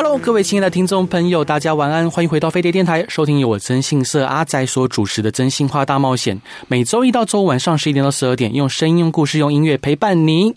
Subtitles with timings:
[0.00, 6.36] Hello，各位亲爱的听众朋友，大家晚安，欢迎回到飞碟电台，收听由我真信社阿仔所主持的《真心话大冒险》。
[6.68, 10.54] 每周一到周五晚上十一点到十二点，用声音、用故事、用音乐陪伴你。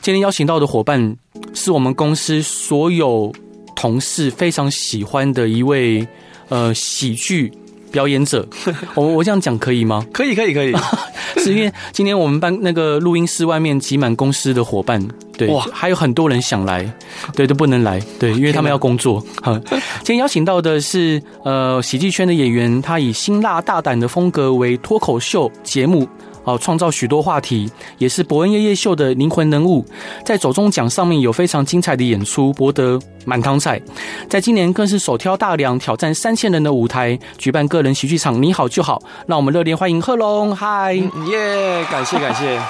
[0.00, 1.14] 今天邀请到的伙伴
[1.52, 3.30] 是我们公司所有
[3.76, 6.08] 同事非常喜欢的一位
[6.48, 7.52] 呃喜剧
[7.92, 8.44] 表演者。
[8.96, 10.04] 我我这样讲可以吗？
[10.12, 10.74] 可以，可以，可以。
[11.38, 15.02] 是因为今天我们班那个录音室外面挤满公司的伙伴，
[15.36, 16.88] 对，哇，还有很多人想来，
[17.34, 19.20] 对，都不能来，对，因为他们要工作。
[19.42, 19.60] 哈，
[20.04, 26.08] 今天邀请到的是呃喜剧圈的演员，他以辛辣大胆的风格为脱口秀节目。
[26.44, 29.84] 哦，创造许多话题，也是伯恩夜夜秀的灵魂人物，
[30.24, 33.80] 在走中奖上面有非常精彩的演出，博得满堂彩。
[34.28, 38.42] 在今年更是手挑大梁，挑战三千人的舞台，举办个人喜剧场。
[38.42, 42.60] 你好就好，让我们热烈欢迎贺龙，嗨，耶、嗯，yeah, 感谢感谢。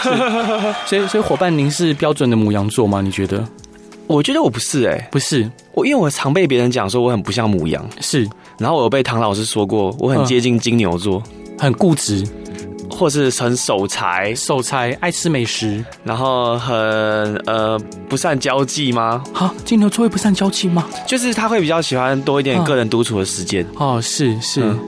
[0.86, 3.00] 所以所以伙伴，您是标准的母羊座吗？
[3.00, 3.46] 你觉得？
[4.06, 12.26] 我觉得我不是、欸，哎，不是，我因为我常被别人讲说我很不像母羊，是，然后我有被唐老师说过我很接近金牛座，嗯、很固执。
[13.00, 16.76] 或是很守财，守财爱吃美食，然后很
[17.46, 19.24] 呃不善交际吗？
[19.32, 20.86] 好，金牛座会不善交际吗？
[21.06, 23.66] 就是他会比较喜欢多一点个人独处的时间。
[23.76, 24.78] 哦，是是，嗯、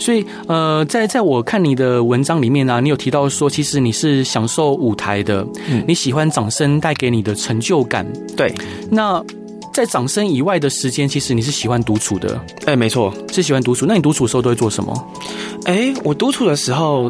[0.00, 8.04] 所以呃，在在我看你的文章里面呢、啊，你有提到说，其实你是享受舞台的，嗯、你喜欢掌声带给你的成就感。
[8.36, 8.52] 对，
[8.90, 9.24] 那
[9.72, 12.34] 在掌声以外的时间，其实你是喜欢独处的。
[12.62, 13.86] 哎、欸，没错，是喜欢独处。
[13.86, 15.08] 那你独处的时候都会做什么？
[15.66, 17.08] 哎、欸，我独处的时候。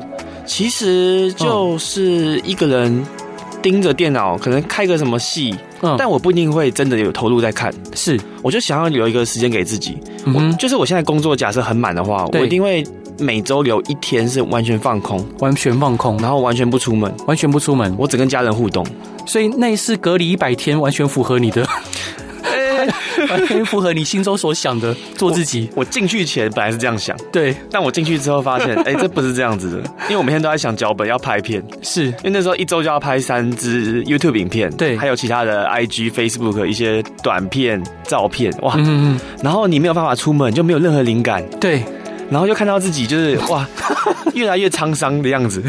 [0.50, 3.06] 其实就是一个人
[3.62, 7.72] 盯着电脑，可能开个什么戏，嗯，但我不一定会真的有投入在看。
[7.94, 9.96] 是，我就想要留一个时间给自己。
[10.24, 12.84] 嗯哼，就是我现在工作假设很满的话，我一定会
[13.20, 18.84] 每周留一天是完全放空，完全放空，然后完全不出门，完全不出门，我只跟家人互动。
[19.26, 21.64] 所以那一次隔离一百天，完全符合你的。
[23.30, 25.68] 完全符合你心中所想的，做自己。
[25.74, 29.76] 我进去前本来是这样想，对，但我进去之后发现，哎、欸，这不是这样子的。
[30.04, 41.82] 因为我每天都在想脚本，要拍片，是因为那时候一周就要拍三支 YouTube 影片，对，还有其他的 IG、Facebook 一些短片、照片，哇，嗯嗯，然后你没有办法出门，就没有任何灵感，对。
[42.30, 43.68] 然后又看到自己就是哇，
[44.34, 45.62] 越来越沧桑的样子。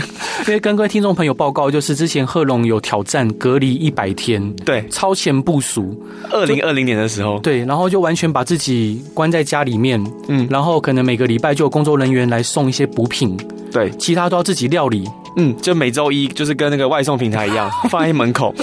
[0.47, 5.99] 因为跟各位听众朋友报告，就是之前贺龙有挑战隔离一百天，对，超前部署。
[6.31, 13.37] 二零二零年的时候，对，然后就完全把自己关在家里面，嗯，然后可能每个礼拜就有工作人员来送一些补品，
[13.71, 15.07] 对，其他都要自己料理，
[15.37, 18.53] 嗯，就每周一就是跟那个外送平台一样， 放在门口。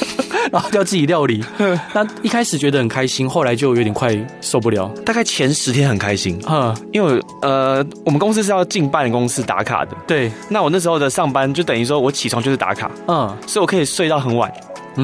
[0.52, 1.44] 然后就要自己料理，
[1.92, 4.88] 那一开始觉得很开心，后来就有点快受不了。
[5.04, 10.30] 大概前十天很开心，嗯，因为呃，我们公司是要进办公室打卡的，对。
[10.48, 14.52] 那我那时候的上班就等于说我起床就是打卡，嗯，所以我可以睡到很晚。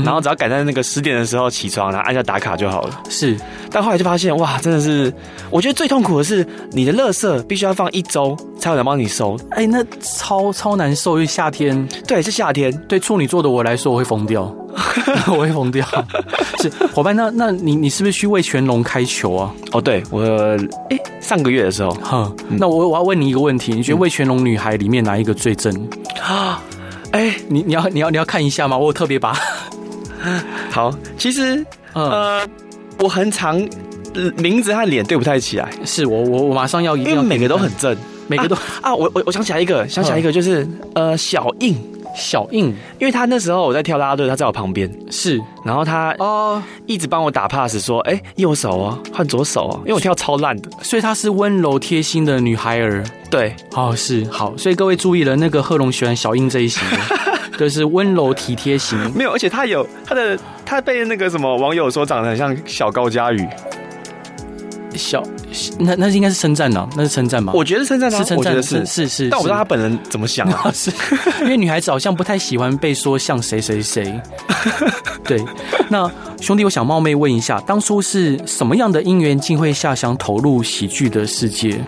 [0.05, 3.01] 然后只要赶在那个十点的时候起床，然后按下打卡就好了。
[3.09, 3.39] 是，
[3.71, 5.13] 但后来就发现，哇，真的是，
[5.51, 9.39] 我觉得最痛苦的是你的垃圾必须要放一周才有人帮你收。
[9.51, 11.87] 哎，那超超难受，因为夏天。
[12.09, 12.77] 对，是夏天。
[12.89, 14.53] 对处女座的我来说，我会疯掉，
[15.29, 15.87] 我会疯掉。
[16.61, 19.53] 是伙伴，那那你你是不是去味全龙开球啊？
[19.73, 20.23] 哦，对，我
[20.91, 21.91] 哎上个月的时候。
[22.03, 25.73] 哼，那我我要问你一个问题，你觉得味全龙女孩里面哪一个最正
[26.23, 26.63] 啊？
[27.13, 28.77] 哎，你你要你要你要看一下吗？
[28.77, 29.37] 我有特别把。
[30.71, 32.41] 好，其实呃，
[32.99, 33.57] 我很常
[34.37, 35.71] 名字和脸对不太起来。
[35.85, 37.97] 是我我我马上要，因为每个都很正，
[38.27, 41.77] 每个都啊，我我我想起来一个，想起来一个就是呃小印
[42.15, 42.67] 小印，
[42.99, 44.91] 因为他那时候我在跳啦啦队，他在我旁边。
[45.11, 46.63] 是，然后他哦。
[46.87, 53.03] 一直帮我打 pass 说，哎，右手啊换左手啊，因为我跳超烂的，所以她是温柔贴心的女孩儿。
[53.31, 56.99] 对，哦是好，所以各位注意了，那个贺龙喜欢小印这一型的。
[57.57, 63.49] 就是温柔体贴型，没有，而且他有他的，他被那个什么网友说长得很像小高嘉宇，
[64.95, 65.23] 小
[65.79, 67.53] 那那应该是称赞呢，那是称赞吗？
[67.55, 70.93] 我觉得称赞，是称赞，是是是，但我不知道他本人怎么想啊， 是
[71.43, 74.21] 因为女孩子好像不太喜欢被说像谁谁谁。
[75.25, 75.43] 对，
[75.89, 76.11] 那
[76.41, 81.81] 兄弟，我想冒昧问一下，当初是什么样的因缘竟会下乡投入喜剧的世界？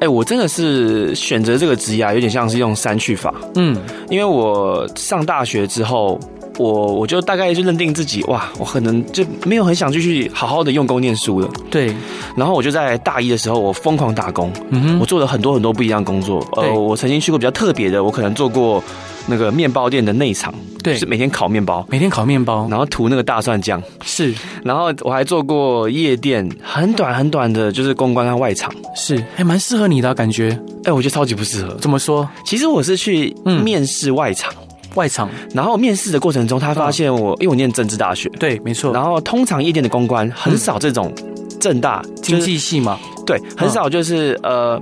[0.00, 3.32] 哎，我真的是选择这个职业，有点像是用删去法。
[3.54, 3.76] 嗯，
[4.10, 6.18] 因为我上大学之后，
[6.58, 11.48] 我我就大概就认定自己，哇，我可能就没有很想继续好好的用功念书了。
[11.70, 11.94] 对，
[12.36, 16.46] 然后我就在大一的时候，我疯狂打工，嗯哼，我做了很多很多不一样的工作。
[16.56, 18.82] 呃，我曾经去过比较特别的，我可能做过
[19.26, 24.32] 那个面包店的内场，对，是每天烤面包，每天烤面包，然后涂那个大蒜酱，是。
[24.62, 30.58] 然后我还做过夜店，很短很短的，就是公关和外场，是，还蛮适合你的感觉。
[30.84, 31.74] 哎，我觉得超级不适合。
[31.80, 32.28] 怎么说？
[32.46, 33.34] 其实我是去
[33.64, 34.52] 面试外场。
[34.94, 38.92] 外场，然后面试的过程中，他发现我，因为我念政治大学，对，没错。
[38.92, 41.12] 然后通常夜店的公关很少这种
[41.60, 44.80] 正大经济系嘛，对，很少就是呃。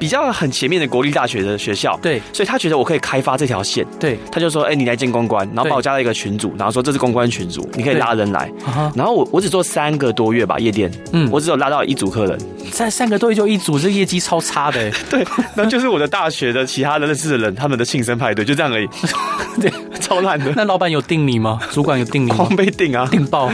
[0.00, 8.50] 比较很前面的国立大学的学校，对，所以他觉得我可以开发这条线，对，他就说，哎，你来见公关，然后把我加到一个群组，然后说这是公关群组，你可以拉人来，
[8.94, 12.38] 然后我我只做三个多月吧，夜店，嗯，我只有拉到一组客人，
[12.72, 15.22] 在三个多月就一组，这业绩超差的，对，
[15.54, 18.88] 那就是我的大学的其他的认识的人，他们的庆生派对就这样而已，
[19.60, 19.70] 对，
[20.00, 20.50] 超烂的。
[20.56, 21.60] 那老板有定你吗？
[21.70, 22.36] 主管有定你吗？
[22.36, 23.52] 狂被定啊，定爆。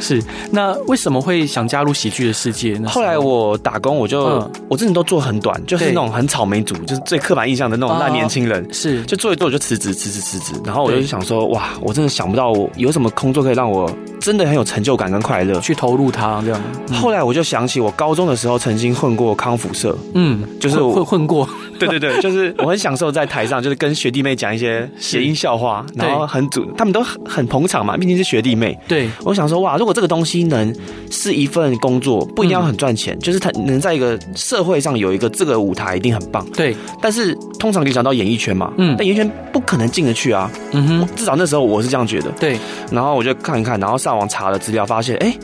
[0.00, 2.72] 是，那为什么会想加入喜剧的世界？
[2.78, 2.88] 呢？
[2.88, 8.66] 后来我打工，我就、嗯、我真的都做很短，就是那种很草莓族，就是最刻板印象的那种烂年轻人。
[8.72, 10.60] 是，就做一做我就辞职，辞职，辞职。
[10.64, 13.90] 然后我就想说，哇，我真的想不到我有什么工作可以让我
[14.20, 16.60] 真的很有成就感跟快乐，去投入它这样。
[16.88, 21.48] 嗯、后来我就想起我高中的时候曾经混过康复社，嗯，就是我混混过。
[21.78, 28.76] 对对对，就是我很享受在台上，就是跟学弟妹讲一些谐音笑话，然后很主，他们都很很捧场嘛，毕竟是学弟妹。
[28.88, 30.74] 对，我想说，哇，如果这个东西能
[31.10, 36.44] 是一份工作，不一定要很赚钱，嗯、就是他能在一个社会上有一个这个舞台，一定很棒。
[36.50, 40.50] 对，但是通常你想到演艺圈嘛，嗯，但演艺圈不可能进得去啊。
[40.72, 42.30] 嗯哼，至少那时候我是这样觉得。
[42.32, 42.58] 对，
[42.90, 45.34] 然后我就看一看，然后上网查了资料，发现，哎。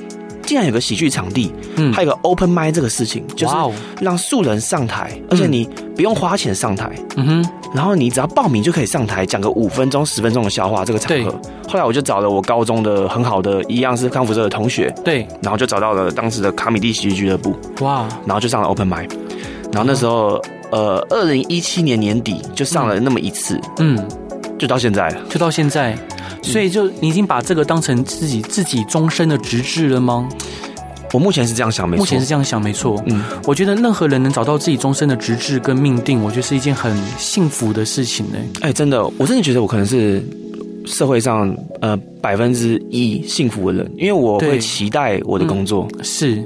[0.47, 3.55] 竟然有个喜剧场地，嗯，还有个 open mic 这个事情，就是
[4.01, 10.85] 让素人上台，而且你不用花钱上台，嗯哼，然后你只要报名就可以上台讲个五分钟、十分钟的笑话。
[10.85, 11.31] 这个场合，
[11.69, 19.11] 后来我就找了我高中的很好的一样是康复社的同学，对，然后就找到了当时的卡米蒂喜剧俱乐部，哇，然后就上了 open mic，
[19.73, 23.99] 然后那时候，呃，二零一七年年底就上了那么一次，嗯，
[24.59, 25.97] 就到现在了，就到现在。
[26.53, 30.29] 所以，就你已经把这个当成自己自己终身的职志了吗？
[31.13, 32.03] 我目前是这样想，没错。
[32.03, 33.01] 目前是这样想，没错。
[33.07, 38.39] 嗯，我觉得任何人能找到自己终身的职志跟命定，我觉得是一件很幸福的事情呢。
[38.61, 40.23] 哎，真的，我真的觉得我可能是
[40.85, 45.87] 社会上呃百分之一幸福的人，因为我会期待我的工作。
[45.99, 46.45] 嗯，是，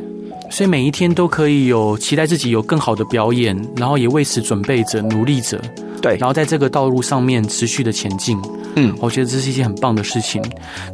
[0.51, 5.59] 所以每一天都可以有期待自己有更好的表演，然后也为此准备着，努力着。
[6.03, 8.39] 对，然后在这个道路上面持续的前进，
[8.79, 10.43] 嗯，我觉得这是一件很棒的事情。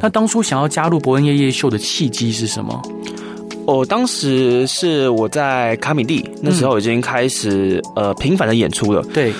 [0.01, 2.81] 那当初想要加入伯恩夜夜秀的契机是什么？
[3.65, 9.33] 我、哦、当时是我在卡米蒂那时候已经开始、嗯、呃频繁的演出了，对。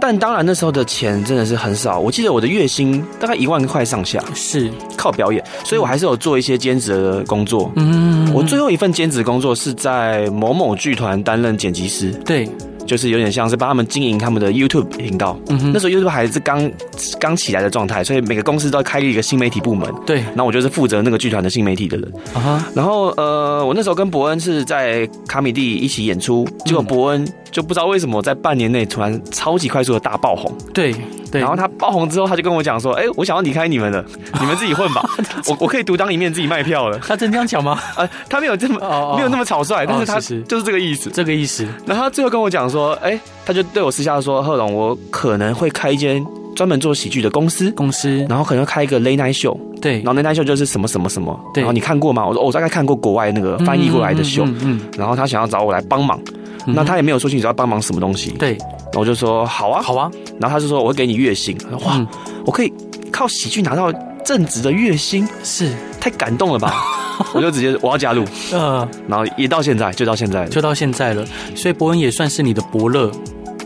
[0.00, 7.72] 但当然那时候的钱真的是很少，我记得我的月薪大概一万块上下，是靠表演，所以我还是有做一些兼职的工作。
[7.76, 12.46] 嗯，我最后一份兼职工作是在某某剧团担任剪辑师，对。
[12.86, 16.70] 就是有点像是帮他们经营他们的 YouTube 频道，嗯哼，那时候 YouTube 还是刚
[17.18, 19.92] 刚起来的状态，所以每个公司都要开立一个新媒体部门。
[20.06, 22.12] 对，然后我就是负责那个剧团的新媒体的人。
[22.34, 30.52] 啊哈，然后呃，我那时候跟伯恩是在卡米蒂一起演出，结果伯恩就不知道为什么在半年内突然超级快速的大爆红。
[30.74, 30.92] 对。
[31.30, 34.04] 对，然后他爆红之后，他就跟我讲说：“哎，我想要离开你们了，
[34.40, 35.04] 你们自己混吧，
[35.48, 36.96] 我我可以独当一面，自己卖票了。
[37.04, 37.76] ”他真这样讲吗？
[37.98, 38.78] 呃，他没有这么
[39.16, 41.66] 没有那么草率，但是他就是这个意思，这个意思。
[41.86, 46.24] 然后他最后跟我讲说：“哎，他就对我私下说，贺龙，我可能会开一间
[46.54, 52.24] 专门做喜剧的公司，公司，然后可能开一个 late night show，对，然后 late night show 就是什么什么什么，对，然后你看过吗？
[52.24, 56.20] 我说我大概看过国外那个翻译过来的秀，嗯，然后他想要找我来帮忙。”
[56.66, 62.06] 那他也没有说清楚要帮忙什么东西，对，然后我就说好啊，好啊，然后他就说我会给你月薪，哇，嗯、
[62.46, 62.72] 我可以
[63.12, 63.92] 靠喜剧拿到
[64.24, 65.70] 正职的月薪，是。
[66.00, 66.84] 太感动了吧？
[67.32, 73.10] 我就直接我要加入，嗯，然后也到现在就到现在就到现在了，所以伯恩也算是你的伯乐，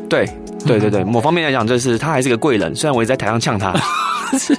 [0.08, 0.24] 对，
[0.64, 3.74] 对对对，某方面来讲就是他还是个贵人，虽然我也在台上呛他，
[4.38, 4.56] 是。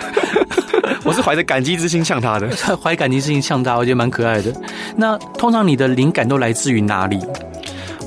[1.05, 2.49] 我是怀着感激之心呛他的，
[2.83, 4.53] 怀感激之心呛他，我觉得蛮可爱的。
[4.97, 7.17] 那通常你的灵感都来自于哪里？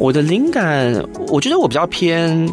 [0.03, 0.93] 我的灵感，
[1.29, 2.49] 我觉得我比较偏，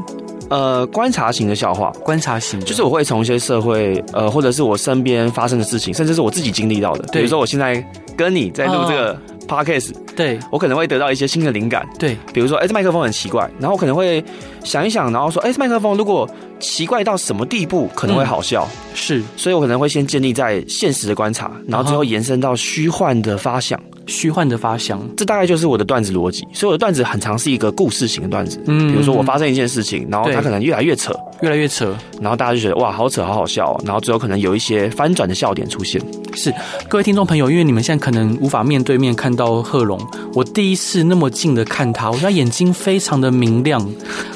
[0.52, 1.90] 呃，观察型的笑话。
[2.04, 7.12] 观察型就是我会从一些社会，呃，或者是我身边发生的事情，甚至是我自己经历到的。
[7.12, 7.84] 比如说我现在
[8.16, 11.88] 跟你在录这个 podcast，对，我可能会得到一些新的灵感。
[11.98, 12.16] 对。
[12.32, 14.24] 比如说，哎，这麦克风很奇怪，然后我可能会
[14.64, 16.30] 想一想，然后说，哎，这麦克风如果
[16.60, 18.68] 奇怪到什么地步，可能会好笑。
[18.94, 19.24] 是。
[19.36, 23.80] 所以我可能会先建立在现实的观察，然后最后延伸到虚幻的发想。
[24.08, 26.44] 虚幻的发想，这大概就是我的段子逻辑。
[26.52, 36.02] 所以我的段子很常是一个故事型的段子，嗯，比如说我发生一件事情，然后它可能越来越扯，越来越扯，然后大家就觉得哇，好扯，好好笑，然后最后可能有一些翻转的笑点出现。
[36.36, 36.54] 是
[36.88, 40.00] 各位听众朋友，因为你们现在可能无法面对面看到贺龙，
[40.34, 43.86] 我第一次那么近的看他，我觉得他眼睛非常的明亮，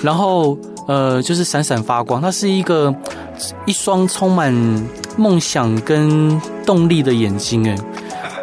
[0.02, 0.58] 然后
[0.88, 2.94] 呃，就是闪闪发光，他是一个
[3.66, 4.54] 一双充满
[5.18, 7.76] 梦想跟动力的眼睛，哎。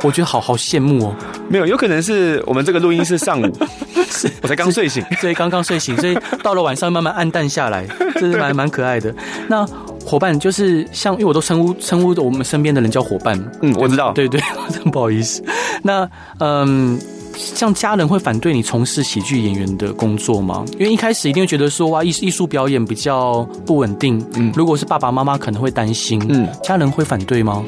[0.03, 1.15] 我觉得好好羡慕哦，
[1.49, 3.47] 没有，有可能是我们这个录音是上午，
[4.11, 9.15] 是我才刚睡醒，所以刚刚睡醒，所以到了晚上慢慢暗淡下来， 这是蛮蛮可爱的。
[9.49, 9.67] 那
[10.05, 14.41] 伙伴就是像，因为我都称呼称呼我们身边的人叫伙伴，嗯，我知道，对对，
[14.73, 15.43] 真不好意思。
[15.83, 16.99] 那嗯，
[17.35, 20.65] 像家人会反对你从事喜剧演员的工作吗？
[20.79, 27.63] 因为一开始一定会觉得说哇，艺艺术表演比较不稳定，嗯，如果是爸爸妈妈可能会担心，嗯，家人会反对吗？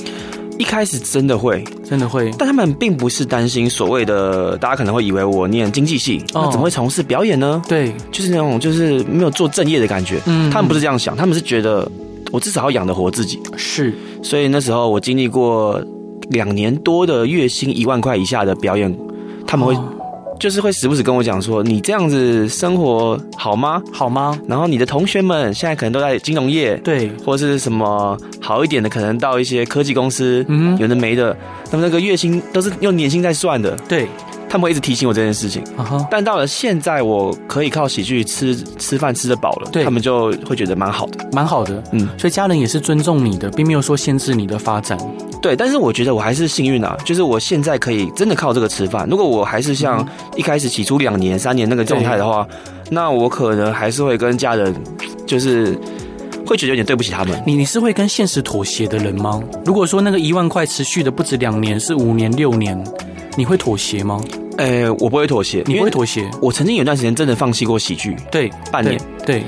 [0.58, 7.60] 一开始真的会，真的会，但他们并不是担心所谓的，大家可能会以为我念经济系，那怎么会从事表演呢？
[7.68, 10.20] 对，就是那种就是没有做正业的感觉。
[10.26, 11.90] 嗯，他们不是这样想，他们是觉得
[12.30, 13.40] 我至少要养得活自己。
[13.56, 15.82] 是，所以那时候我经历过
[16.30, 18.94] 两年多的月薪一万块以下的表演，
[19.46, 19.76] 他们会。
[20.42, 23.80] 就是会时不时跟我讲说，你这样子生活好吗？
[23.92, 24.36] 好吗？
[24.48, 31.32] 然后你的同学们现在可能都在金融业，对，或者是什么好一点的，可能到一些科技公司，嗯，有的没的，
[31.70, 34.08] 他们那个月薪都是用年薪在算的，对。
[34.52, 36.06] 他们会一直提醒我这件事情，uh huh.
[36.10, 44.98] 但到了现在，我可以靠喜剧吃吃饭吃得饱了，对他们就会觉得蛮好的，蛮好的，嗯，所以家人也是尊重你的，并没有说限制你的发展，
[45.40, 45.56] 对。
[45.56, 49.08] 但是我觉得我还是幸运啊，就是我现在可以真的靠这个吃饭。
[49.08, 50.06] 如果我还是像
[50.36, 52.46] 一开始起初两年、三年那个状态的话，
[52.90, 54.74] 那我可能还是会跟家人，
[55.26, 55.74] 就是
[56.46, 57.42] 会觉得有点对不起他们。
[57.46, 59.42] 你你是会跟现实妥协的人吗？
[59.64, 62.78] 如果说那个一万块持续的不止两年，是五年、六年，
[63.34, 64.20] 你会妥协吗？
[64.58, 66.30] 诶、欸，我不会妥协，你不会妥协。
[66.40, 69.40] 我曾经有段时间真的放弃过喜剧，对，半年，对。
[69.40, 69.44] 对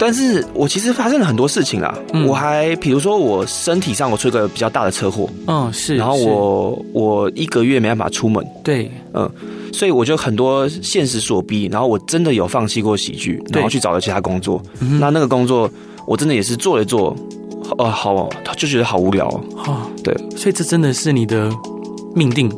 [0.00, 5.96] 但是我其实发生了很多事情啦，嗯、我还比如说我身体上我出一个比较大的车祸，嗯，是。
[5.96, 9.28] 然后我我一个月没办法出门，对，嗯，
[9.72, 14.62] 所以我就很多现实所逼，然后我真的有放弃过喜剧，然后去找了其他工作。
[15.00, 15.68] 那那个工作
[16.06, 17.16] 我真的也是做了做，
[17.78, 19.26] 呃，好，就觉得好无聊
[19.66, 20.16] 哦，对。
[20.36, 21.50] 所以这真的是你的
[22.14, 22.48] 命定。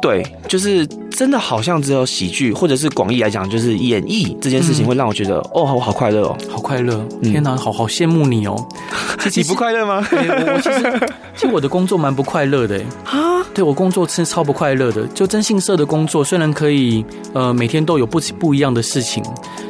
[0.00, 7.04] 对，就是真的好像只有喜剧，或者是广义来讲，就是演艺这件事情会让我觉得，嗯、哦，我好快乐哦，好快乐！
[7.22, 8.56] 天哪，嗯、好好羡慕你哦。
[9.24, 10.06] 其实你不快乐吗？
[10.10, 13.42] 我我其实 其实我的工作蛮不快乐的啊。
[13.52, 15.04] 对，我工作是超不快乐的。
[15.08, 19.22] 就征信社的工作，虽然可以呃每天都有不不一样的事情，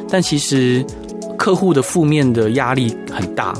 [0.09, 0.85] 但其实
[1.37, 3.53] 客户的负面的压力很大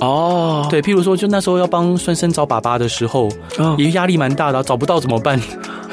[0.00, 0.66] 哦。
[0.68, 5.40] 对，譬如说，就那时候要帮孙生找爸爸的时候，哦、也压力蛮大的，找不到怎么办？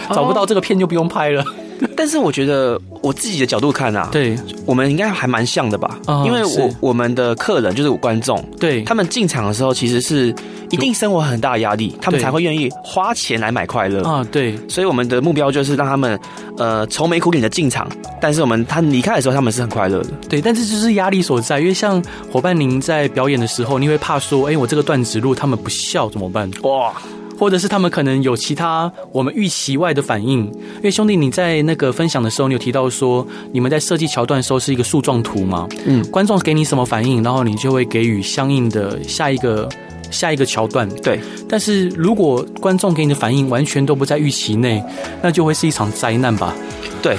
[0.10, 1.44] 找不到这个片就不用拍了，
[1.96, 5.98] 但是我觉得我自己的角度看啊，对，我们应该还蛮像的吧？
[6.26, 10.34] 因为我我们的客人就是观众，对，他们进场的时候其实是
[10.70, 14.26] 一定生活很大的压力，他们才会愿意花钱来买快乐啊。
[14.32, 16.20] 对，所以我们的目标就是让他们
[16.58, 17.88] 呃愁眉苦脸的进场，
[18.20, 20.10] 但是我们他离开的时候他们是很快乐的。
[20.30, 26.50] 对，但是这就是压力所在，因为像伙伴您在表演的时候，你会怕说，哎，我这个段子录他们不笑怎么办？
[26.64, 26.94] 哇！
[27.42, 30.46] 或者是他们可能有其他我们预期外的反应，
[30.76, 35.68] 因为兄弟你在那个分享的时候，你有提到说你们在设计桥段的时候是一个树状图嘛？
[35.88, 39.68] 嗯，观众给你什么反应，然后你就会给予相应的下一个
[40.12, 40.88] 下一个桥段。
[40.98, 41.20] 对，
[41.50, 44.84] 但是如果观众给你的反应完全都不在预期内，
[45.24, 46.54] 那就会是一场灾难吧？
[47.02, 47.18] 对。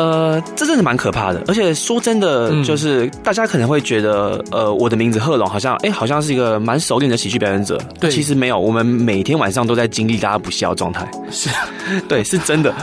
[0.00, 7.78] 呃，这真的蛮可怕的，而且说真的，就是大家可能会觉得，呃，我的名字贺龙好像，哎，好像是一个蛮熟练的喜剧表演者。
[8.00, 11.06] 对，其实没有，我们每天晚上都在经历大家不笑状态。
[11.30, 11.50] 是，
[12.08, 12.74] 对，是真的。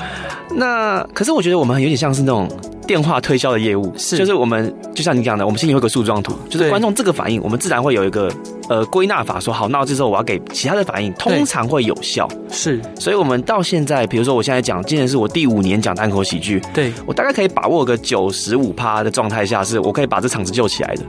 [0.52, 2.48] 那可是我觉得我们有点像是那种。
[2.88, 8.32] 电话推销的业务是，就是我们就像你讲的，我们心里会有个树状图，就是观众这个反应，我们自然会有一个
[8.70, 12.28] 呃归纳法，说好，那这时候我要给其他的反应，通常会有效。
[12.50, 21.04] 是，所以我们到现在，比如说我现在讲，今年是我第五年讲单口喜剧，对我大概可以把握个九十五趴的状态下，是我可以把这场子救起来的。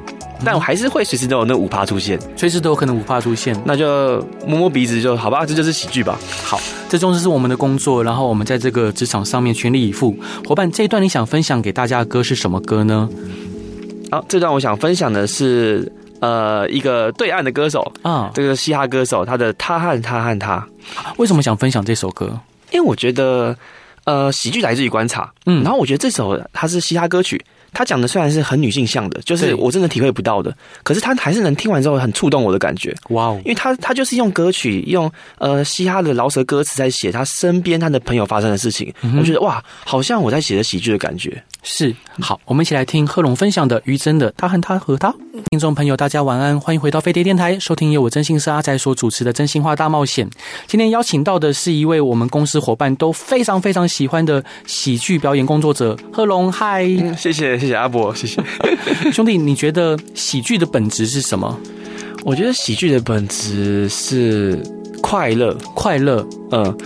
[0.44, 6.16] 但我还是会随时都有那五趴出现，随时都有可能五趴出现，那就摸摸鼻子就好吧，这就是喜剧吧。
[6.44, 10.14] 好，这终究是我们的工作，然后我们在这个职场上面全力以赴。
[10.46, 13.08] 伙伴，这一段你想分享给大家的歌是什么歌呢？
[14.10, 20.66] 好，这段我想分享的是呃一个对岸的歌手啊，这个嘻哈歌手，他的他和他和他，
[21.18, 22.38] 为什么想分享这首歌？
[22.70, 23.56] 因为我觉得
[24.04, 27.44] 呃喜剧来自于观察，嗯，然后我觉得这首它是嘻哈歌曲。
[27.72, 32.94] 他讲的虽然是很女性向的，就是我真的体会不到的，可是他还是能听完之后很触动我的感觉。
[33.10, 33.40] 哇哦！
[33.44, 41.42] 因为他他就是用歌曲，用呃嘻哈的饶舌歌词在写他身边他的朋友发生的事情，嗯、我觉得哇，好像我在写的喜剧的感觉。
[41.62, 45.14] 是，好，我们一起来听贺龙分享的于真的他和他和他。
[45.50, 50.26] 听众朋友，大家晚安，欢迎回到飞碟电台，收听由我真心是阿仔所主持的《真心话大冒险》。
[50.66, 56.50] 今天邀请到的是一位我们公司伙伴都非常非常喜欢的喜剧表演工作者贺龙。
[56.50, 58.42] 嗨、嗯，谢谢谢谢阿伯，谢谢
[59.12, 59.36] 兄弟。
[59.36, 61.58] 你觉得喜剧的本质是什么？
[62.24, 64.62] 我觉得喜剧的本质是
[65.00, 66.26] 快乐，快乐。
[66.50, 66.76] 嗯，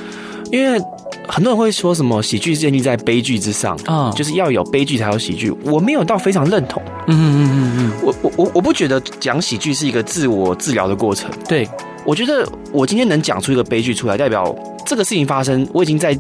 [0.51, 0.81] 因为。
[1.29, 5.51] 很多人会说什么喜剧建立在悲剧之上啊，就是要有悲剧才有喜剧。
[5.65, 6.83] 我没有到非常认同。
[7.07, 11.31] 嗯嗯嗯嗯嗯，我我我我不觉得讲喜剧是一个自我治疗的过程。
[11.49, 11.67] 对，
[12.05, 16.13] 我觉得我今天能讲出一个悲剧出来，代表这个事情发生，我已经在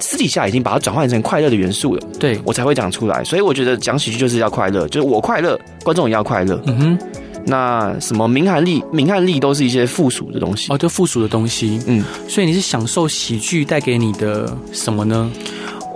[0.00, 2.02] 私底下已经把它转换成快乐的元素了。
[2.18, 3.22] 对，我才会讲出来。
[3.24, 6.60] 所以我觉得讲喜剧就是要快乐，就是我快乐，观众也要快乐。
[6.66, 6.98] 嗯哼。
[7.46, 11.78] 那什么名和利，名和利都是一些附属的东西哦，就附属的东西。
[11.86, 15.30] 嗯，所以你是享受喜剧带给你的什么呢？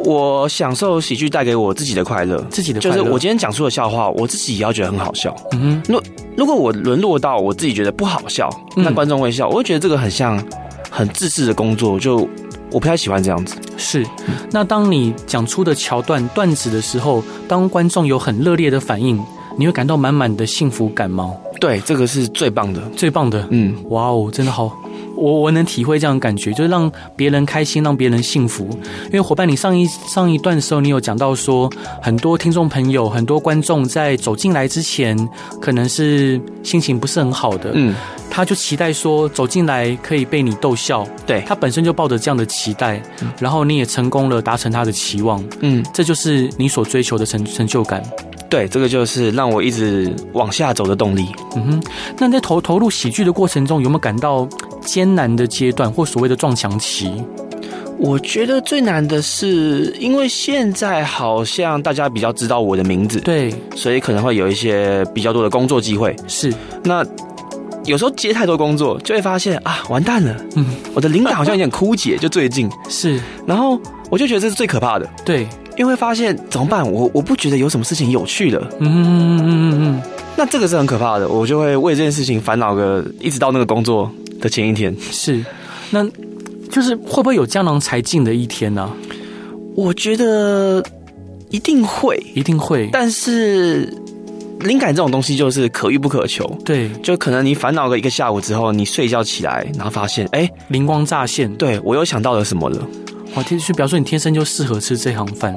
[0.04, 2.96] 我享受喜剧带给我自己的快乐，自己的快乐。
[2.96, 5.34] 就是我今天讲出的笑话，我自己也要觉得很好笑。
[5.52, 6.00] 嗯哼，如
[6.36, 10.40] 如果我沦落到我自己觉得不好笑，那观众会笑，我会觉得这个很像
[10.90, 12.28] 很自私的工作，就
[12.70, 13.56] 我不太喜欢这样子。
[13.76, 14.04] 是，
[14.50, 19.18] 那当你讲出的桥段段子的时候，当观众有很热烈的反应。
[19.60, 21.34] 你会感到满满的幸福感吗？
[21.58, 23.44] 对，这个是最棒的，最棒的。
[23.50, 24.72] 嗯，哇哦，真的好，
[25.18, 28.68] 我我能体会这样的感觉，就是让别人开心，让别人幸福。
[29.06, 31.70] 因为伙伴，你上一上一段的时候，你有讲到说，
[32.00, 35.16] 很多听众朋友、很多观众在走进来之前，
[35.60, 37.72] 可能是心情不是很好的。
[37.74, 37.94] 嗯，
[38.30, 41.06] 他就期待说走进来可以被你逗笑。
[41.26, 43.02] 对，他本身就抱着这样的期待，
[43.40, 45.42] 然后你也成功了，达成他的期望。
[45.60, 48.02] 嗯，这就是你所追求的成成就感。
[48.48, 51.26] 对，这个就是让我一直往下走的动力。
[51.54, 51.82] 嗯哼，
[52.18, 54.48] 那在投投入喜剧的过程中，有没有感到
[54.80, 57.12] 艰难的阶段或所谓的撞墙期？
[57.98, 66.14] 我觉得最难的是，因为现在好像大家比较知道我的名字，对，所以可能会有一些比较多的工作机会。
[66.28, 67.04] 是，那
[67.88, 70.64] 有时候接太多工作，就会发现啊，完蛋了，嗯，
[70.94, 72.16] 我的灵感好像有点枯竭。
[72.18, 73.80] 就最近 是，然后
[74.10, 75.08] 我就觉得这是最可怕的。
[75.24, 75.48] 对。
[75.78, 76.84] 因为发现怎么办？
[76.90, 78.58] 我我不觉得有什么事情有趣的。
[78.80, 80.02] 嗯嗯嗯嗯嗯，
[80.36, 81.28] 那这个是很可怕的。
[81.28, 84.10] 我就会为这件事情烦恼个，一直到那个工作
[84.40, 84.92] 的前一天。
[85.12, 85.40] 是，
[85.90, 86.04] 那
[86.68, 88.90] 就是会不会有江郎才尽的一天呢？
[89.76, 90.82] 我觉得
[91.50, 92.90] 一定会，一定会。
[92.92, 93.96] 但是
[94.60, 96.44] 灵感这种东西就是可遇不可求。
[96.64, 101.52] 对，就可能你烦恼个一个下午之后，你睡觉起来，然后发现，哎，灵光乍现。
[101.56, 102.86] 对，我又想到了什么了。
[103.34, 105.56] 哇，天，就比方说你天生就适合吃这行饭，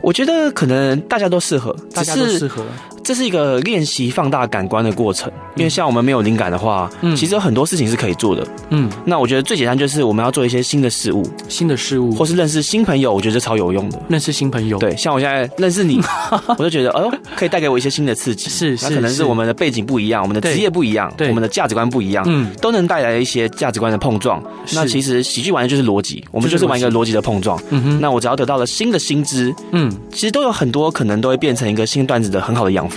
[0.00, 2.64] 我觉得可能大家都适合，大家都适合。
[3.02, 8.90] 这是一个练习放大感官的过程，因为像我们没有灵感的话，嗯，其实有很多事情是可以做的，嗯。
[9.04, 14.00] 那我觉得最简单就是我们要做一些新的事物，新的事物，或是认识新朋友，我觉得超有用的。
[14.08, 16.00] 认识新朋友，对，像我现在认识你，
[16.58, 18.48] 我就觉得，哦，可以带给我一些新的刺激。
[18.48, 24.42] 是，是，那可能是我们的背景不一样，我们的职业不一样，对，我们的价值观不一样，嗯，都能带来一些价值观的碰撞。
[24.72, 27.60] 那其实喜剧玩的就是逻辑，我们就是玩一个逻辑的碰撞。
[27.70, 32.91] 嗯哼，那我只要得到了新的薪资，嗯，其实都有很多可能都会变成一个新段子的很好的养分。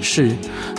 [0.00, 0.30] 是。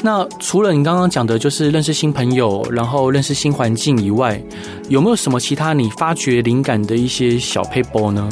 [0.02, 4.42] 那除了你刚刚讲的，就是认识新朋友，然后认识新环境以外，
[4.90, 8.30] 有没有什么其他你发掘灵感的一些小 paper 呢？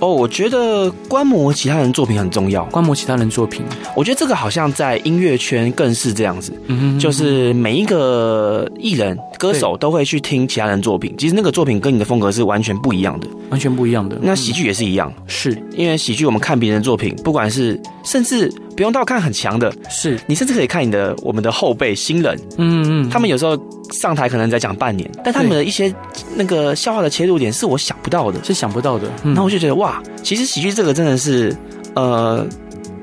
[0.00, 2.64] 哦，我觉得观摩其他人作品很重要。
[2.64, 3.62] 观摩其他人作品，
[3.96, 6.52] 我觉得这个好像在音乐圈更是这样子。
[6.66, 14.18] 嗯哼，就是每一个艺人、歌手都会去听其他人作品，其实那个作品跟你的风格是完全不一样的，完全不一样的。
[14.20, 18.52] 那喜剧也是一样，是因为喜剧我们看别人的作品，不管是甚至。
[18.76, 23.58] 不用到看很强的，是你甚至可以看你的我们的后辈新人，嗯嗯，他们有时候
[23.92, 25.94] 上台可能在讲半年，但他们的一些
[26.34, 29.08] 那个笑话的切入点是我想不到的，是想不到的。
[29.22, 31.54] 那、嗯、我就觉得哇，其实喜剧这个真的是，
[31.94, 32.46] 呃，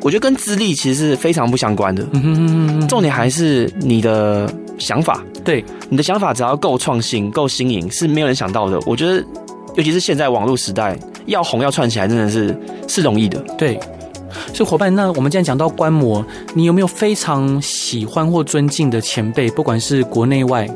[0.02, 2.04] 我觉得跟资历其实是非常不相关的。
[2.14, 8.80] 嗯哼哼哼，重点还是你的想法，对，你的想法只要够创新、够新颖，是没有人想到的。
[8.86, 9.24] 我觉得，
[9.76, 13.40] 尤其是现在网络时代，要红要串起来，真的是是容易的。
[13.58, 13.80] 对。
[14.54, 19.50] 所以伙伴，那我们既然讲到观摩，你有没有非常喜欢或尊敬的前辈？
[19.52, 20.68] 不管是国内外，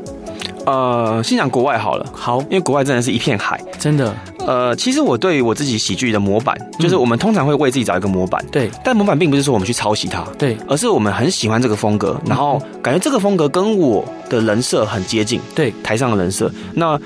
[0.66, 2.06] 呃，先讲国外好了。
[2.12, 4.14] 好，因为国外真的是一片海，真的。
[4.46, 8.70] 呃，其实我对于我自己喜剧的模板，就是我们通常会为自己找一个模板，对。
[8.84, 16.52] 但模板并不是说我们去抄袭它，对，而是我们很喜欢这个风格，然后感觉这个风格跟我的人设很接近，对，台上的人设。
[16.74, 17.00] 那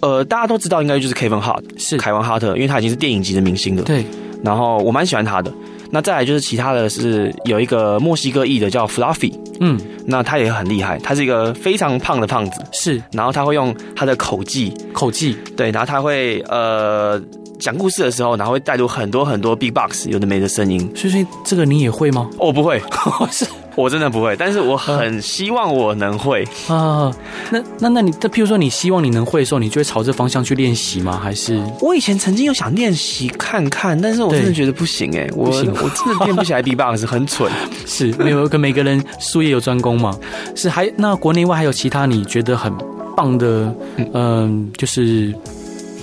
[0.00, 4.06] 呃，大家都知道，应该就是 Kevin Hart，是凯文哈特，因为他已经是电影级的明星了，对。
[4.42, 5.52] 然后我蛮喜欢他的。
[5.90, 17.20] 那再来就是其他的是有一个墨西哥裔的叫 Fluffy，嗯，那他也很厉害，他是一个非常胖的胖子，是，然后他会用他的口技，口技，对，然后他会呃。
[17.58, 20.88] 讲故事的时候，然后会带入很多很多 big box 有的没的声音。
[20.94, 22.30] 所以这个你也会吗？
[22.38, 22.80] 我不会，
[23.32, 23.44] 是
[23.78, 24.36] 我真的不会。
[24.36, 27.10] 但是我很希望我能会啊。
[27.50, 31.18] 那那那你，譬如说你希望你能会的时候，你就会朝这方向去练习吗？
[31.22, 37.50] 还是我以前曾经有想练习看看，但是我真的觉得不行哎、欸，我我真的练不起来 big box，很蠢。
[37.86, 40.18] 是没有跟每个人术业有专攻嘛？
[40.54, 42.72] 是还那国内外还有其他你觉得很
[43.16, 45.34] 棒的嗯、呃，就是。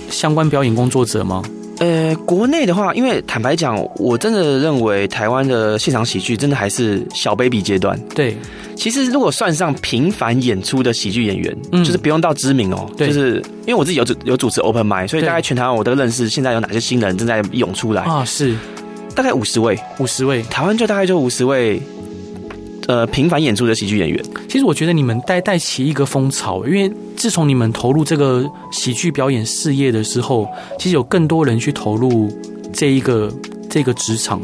[0.08, 1.42] 相关表演工作者吗？
[1.78, 7.98] 呃，国内的话，因为坦白讲，我真的认为台湾的现场喜剧真的还是小 baby 阶段。
[8.14, 8.36] 对，
[8.74, 18.02] 其实如果算上频繁演出的喜剧演员，嗯，就是不用到知名哦，就是因为我自己有主有主持 open mic，所以大概全台湾我都认识现在有哪些新人正在涌出来。
[18.02, 18.54] 啊，是。
[19.14, 21.80] 大概五十位，五十位，台湾就大概就五十位。
[22.86, 30.46] 呃，频繁演出的喜剧演员，其实我觉得你们带带起一个风潮，因为自从你们投入这个喜剧表演事业的时候，
[30.78, 32.28] 其实有更多人去投入
[32.72, 33.32] 这一个
[33.68, 34.40] 这个职场。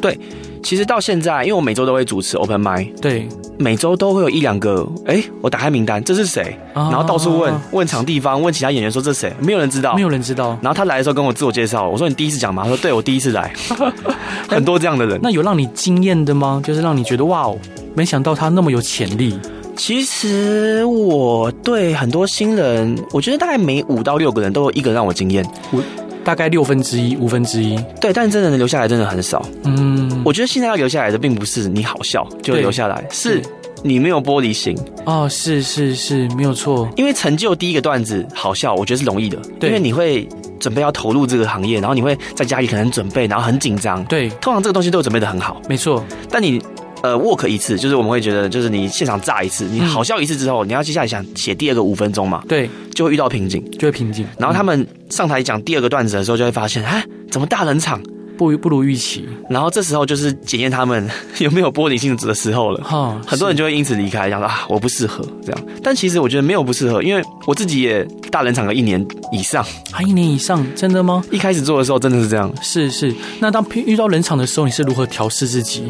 [0.00, 0.18] 对，
[0.66, 6.58] 其实到现在，因为我每周都会主持 Open Mic，对，每周都会有一两个，哎，我打开名单，这是谁？
[6.74, 9.32] 然后到处问问场地方，问其他演员说这是谁？
[9.38, 10.58] 没有人知道，没有人知道。
[10.60, 12.64] 然后他来的时候跟我自我介绍，我说你第一次讲吗？
[12.64, 13.52] 他说对，我第一次来。
[14.50, 16.60] 很多这样的人，那有让你惊艳的吗？
[16.64, 17.56] 就是让你觉得哇哦，
[17.94, 19.38] 没想到他那么有潜力。
[19.76, 25.80] 其实我对很多新人，我觉得大概每五到六个人都有一个让我惊艳，我
[26.26, 27.78] 大概六分之一、五分之一。
[28.00, 29.46] 对，但真的能留下来真的很少。
[29.62, 33.40] 嗯，我觉得现在要留下来的并不是你好笑就留下来，是
[33.84, 34.76] 你没有玻璃心。
[35.04, 36.88] 哦，是是是，没有错。
[36.96, 40.28] 因为成就第一个段子好笑，我觉得是容易的，对，因为你会。
[40.58, 44.02] 准备要投入这个行业，然后你会在家里可能准备，然后很紧张。
[44.06, 46.02] 对，通常这个东西都准备的很好，没错。
[46.30, 46.60] 但你
[47.02, 52.42] 呃 work 一次，就是我们会觉得，就是你现场炸一次，你好笑一次之后，嗯、你要接下来想写第二个五分钟嘛？
[52.48, 54.26] 对，就会遇到瓶颈，就会瓶颈。
[54.38, 58.00] 然后他们上台讲第二个段子的时候，就会发现，哎，怎么大冷场？
[58.38, 61.08] 不不如预期，然后这时候就是检验他们
[61.40, 62.84] 有没有玻璃心的时候了。
[62.84, 65.62] 哈，很多人就会因此离开，讲说啊，我不适合这样。
[65.82, 71.24] 但其实我觉得没有不适合，因为我自己也大冷场了一年以上，啊一年以上，真的吗？
[71.30, 72.52] 一开始做的时候真的是这样。
[72.60, 75.86] 是是，那当遇到冷场的时候，你是如何调试自己？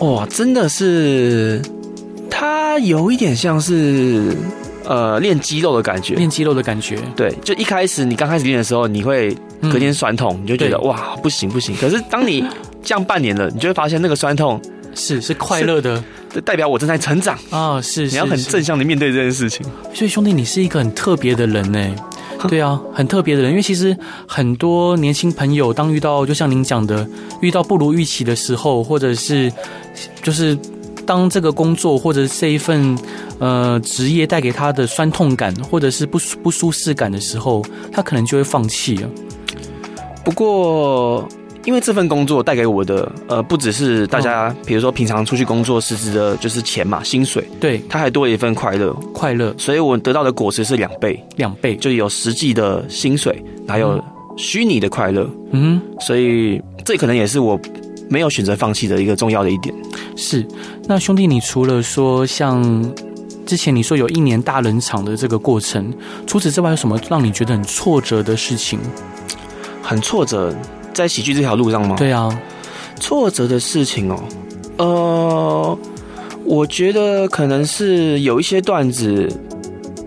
[0.00, 1.60] 哇，真的是，
[2.30, 4.36] 它有一点像是。
[4.82, 9.32] 呃，练肌肉的感觉，练肌肉的感觉，对，就一开始你刚开始练的时候，你会
[9.70, 11.76] 隔天酸痛，嗯、你就觉得哇，不行不行。
[11.76, 12.44] 可是当你
[12.82, 14.60] 这样半年了，你就会发现那个酸痛
[14.92, 16.02] 是是快乐的，
[16.44, 17.80] 代表我正在成长啊、哦。
[17.80, 19.64] 是，是，你要很正向的面对这件事情。
[19.94, 21.94] 所以兄弟，你是一个很特别的人呢。
[22.48, 27.06] 对啊，很特别的人，因为其实很多年轻朋友，当遇到就像您讲的，
[27.40, 29.52] 遇到不如预期的时候，或者是
[30.22, 30.58] 就是。
[31.06, 32.96] 当这个工作或者这一份
[33.40, 39.08] 呃职业带给他的酸痛感，或者是不不舒适感的时候，他可能就会放弃了。
[40.22, 41.26] 不过，
[41.64, 49.54] 因为这份工作带给我的呃，不只是大家，比如说平常出去工作实质的就是钱嘛，薪水，对，他还多了一份快乐，快乐。
[49.58, 54.02] 所以我得到的果实是两倍，两倍，就有实际的薪水，还有
[54.36, 55.28] 虚拟的快乐。
[55.52, 57.58] 嗯，所以这可能也是我。
[58.12, 59.72] 没有选择放弃的一个重要的一点
[60.16, 60.44] 是，
[60.88, 62.92] 那兄弟，你除了说像
[63.46, 65.94] 之前你说有一年大冷场的这个过程，
[66.26, 68.80] 除此之外，有什么让你觉得很挫折的事情？
[69.80, 70.52] 很挫折，
[71.00, 71.96] 在喜剧这条路上吗？
[71.96, 72.28] 对啊，
[73.00, 74.18] 挫折的事情哦，
[74.76, 75.78] 呃，
[76.44, 79.28] 我觉得可能是有一些段子。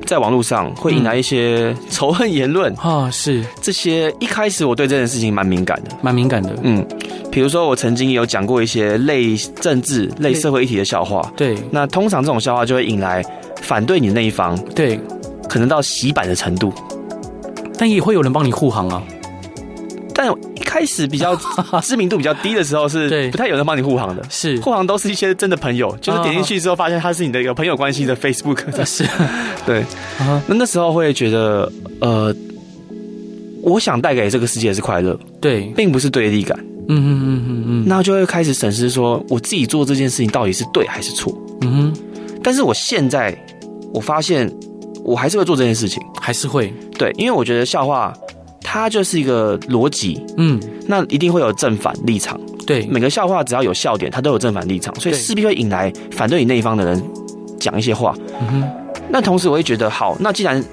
[0.06, 4.14] 在网络上会引来一些仇恨言论啊，是这些。
[4.20, 6.54] 一开始我对这件事情蛮敏感的，蛮敏感的。
[6.62, 6.86] 嗯，
[7.32, 11.32] 比如说我曾经有讲过一些类政治、类社会议题的笑话。
[11.38, 13.24] 对，那通常这种笑话就会引来
[13.62, 15.00] 反对你的那一方，对，
[15.48, 16.72] 可能到洗版的程度。
[17.78, 19.02] 但也会有人帮你护航啊。
[20.74, 21.40] 开始比较
[21.84, 24.26] 知名度比较低的时候，是不太有人帮你护航的。
[24.28, 28.64] 是护航都是一些真的朋友，就是点进去之后发现他是你的一个朋友关系的 Facebook。
[28.84, 29.06] 是，
[29.68, 29.86] 对。
[30.48, 32.36] 那那时候会觉得，呃，
[33.62, 36.58] 我想带给这个世界是快乐，对，并不是对立感。
[36.90, 37.84] 嗯嗯嗯嗯嗯。
[37.86, 41.32] 那就会开始审视说，我自己做这件事情到底是对还是错？
[41.62, 41.94] 嗯哼。
[42.44, 43.38] 但是我现在
[43.94, 44.52] 我发现，
[45.04, 46.74] 我还是会做这件事情，还是会。
[46.98, 48.12] 对，因为我觉得笑话。
[48.74, 57.00] 它就是一个逻辑，嗯，那一定会有正反立场，对，每个笑话只要有笑点，它都有正反立场，所以势必会引来反对你那一方的人
[57.60, 58.64] 讲一些话，嗯哼。
[59.12, 60.64] 那同时我会觉得，好，那既然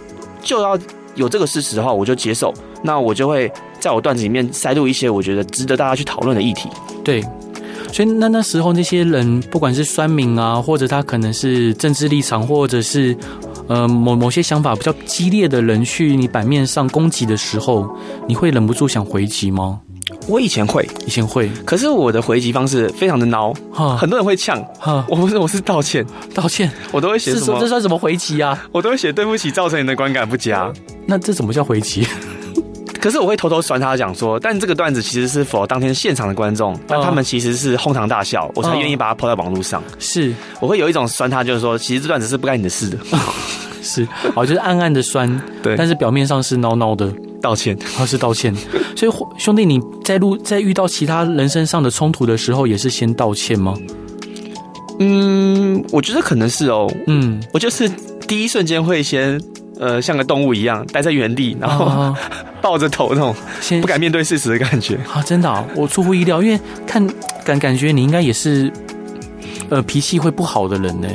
[0.42, 0.78] 就要
[1.14, 6.70] 有这个事实的话，我就接受，那我就会在我段子里面塞入一些我觉得值得大家去讨论的议题。
[7.04, 7.22] 对，
[7.92, 13.14] 所以那那时候那些人，不管是酸民啊，或者他可能是政治立场，或者是
[13.70, 17.88] 呃某某些想法比较激烈的人去你版面上攻击的时候，
[18.26, 19.80] 你会忍不住想回击吗？
[20.26, 26.04] 我以前会，以前会，可是我的回击方式非常的孬，哈，很多人会呛，哈，我不是，我是道歉，
[26.34, 27.60] 道歉，我都会写什么？
[27.60, 28.60] 这算什么回击啊？
[28.72, 30.72] 我都会写对不起，造成你的观感不佳。
[31.06, 32.04] 那这怎么叫回击？
[33.00, 39.82] 可是我会偷偷酸他讲说，但这个段子其实是 for 当天现场的观众，但他们其实是哄堂大笑，我才愿意把它抛在网络上。
[39.98, 42.98] 是，我会有一种酸他，就是说，其实这段子是不干你的事的。
[43.82, 47.10] 是，哦，就是暗暗的酸，对，但是表面上是孬孬的。
[47.40, 48.54] 道歉，他是道歉。
[48.94, 53.74] 所以兄弟，你在路在遇到其他人身上的冲突的时候，也是先道歉吗？
[54.98, 56.86] 嗯，我觉得可能是哦。
[57.06, 57.88] 嗯，我就是
[58.28, 59.40] 第一瞬间会先
[59.80, 62.14] 呃像个动物一样待在原地，然后
[62.62, 63.34] 抱着头那种，
[63.80, 64.96] 不敢面对事实的感觉。
[65.12, 67.04] 啊，真的啊，我出乎意料，因为看
[67.42, 68.70] 感感觉你应该也是
[69.70, 71.08] 呃脾气会不好的人呢。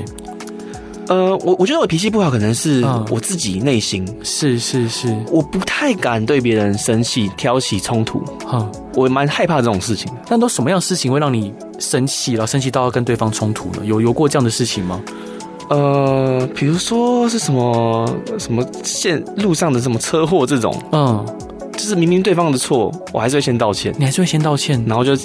[1.07, 10.11] 呃，我我觉得我脾气不好，可能是我自己内心是是是，我不太敢对别人生气、挑起冲突，哈，我蛮害怕这种事情。
[10.27, 13.85] 但都什么样的事情会让你生气，然后生气到要跟对方冲突呢？
[13.85, 14.99] 有有过这样的事情吗？
[15.69, 21.25] 呃，比如说是什么什么线路上的什么车祸这种，嗯，
[21.73, 23.93] 就是明明对方的错，我还是会先道歉。
[23.97, 25.15] 你还是会先道歉，然后就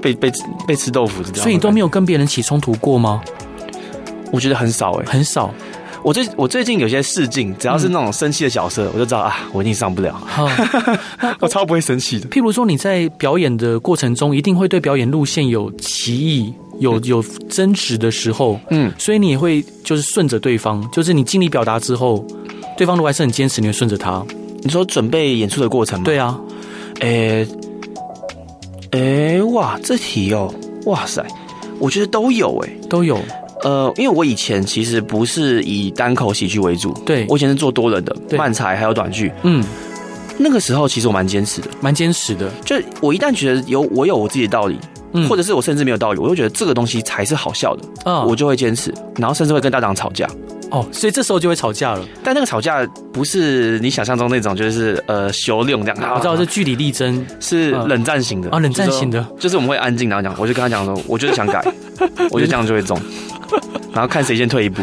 [0.00, 0.32] 被被
[0.66, 3.20] 被吃豆腐，所以你都没有跟别人起冲突过吗？
[4.30, 5.52] 我觉得很少哎、欸，很少。
[6.02, 10.20] 我最我最近有些试镜，只要是那种生气的角色，嗯、我就知道啊，我一定上不了。
[10.38, 10.98] 嗯、
[11.40, 12.28] 我超不会生气的。
[12.28, 22.24] 譬如说，你在表演的过程中，一定会对表演路线有歧义、有有争执的时候，嗯，所以你也会就是顺着对方，就是你尽力表达之后，
[22.76, 24.24] 对方如果还是很坚持，你会顺着他。
[24.62, 26.04] 你说准备演出的过程吗？
[26.04, 26.38] 对啊。
[27.00, 27.46] 诶、
[28.90, 30.52] 欸、诶、欸，哇，这题哦，
[30.86, 31.24] 哇塞，
[31.78, 33.18] 我觉得都有诶、欸，都有。
[33.62, 39.64] 呃，因为我以前其实不是以单口喜剧为主，对，我以前是做多人的漫才还有短剧，嗯，
[40.38, 42.50] 那个时候其实我蛮坚持的，蛮坚持的。
[42.64, 44.78] 就我一旦觉得有我有我自己的道理，
[45.12, 50.28] 嗯，或者是我甚至没有道理，我就觉得这个东西才是好笑的，啊，我就会坚持，然后甚至会跟大档吵架。
[50.70, 52.06] 哦，所以这时候就会吵架了。
[52.22, 56.14] 但那个吵架不是你想象中那种，就是呃，修炼这样。
[56.14, 61.64] 我知道是据理力争，是冷战型的啊，冷战型的，就是我们会安静然后讲，我就跟他讲说，我就是想改，
[62.30, 63.00] 我觉得这样就会中。
[63.92, 64.82] 然后看谁先退一步，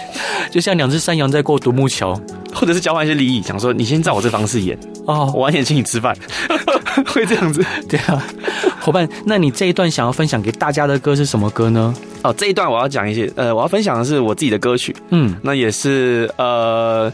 [0.50, 2.18] 就像两只山羊在过独木桥，
[2.54, 6.16] 或者是交换一些利益，想说你先照我这方式演哦，我晚点请你吃饭，
[7.06, 7.64] 会这样子。
[7.88, 8.24] 对啊，
[8.80, 11.94] 伙伴，那你这一段想要分享给大家的歌是什么歌呢？
[12.22, 17.12] 哦，这一段我要讲一些，呃，我要分享的是我自己的歌曲，嗯，那也是呃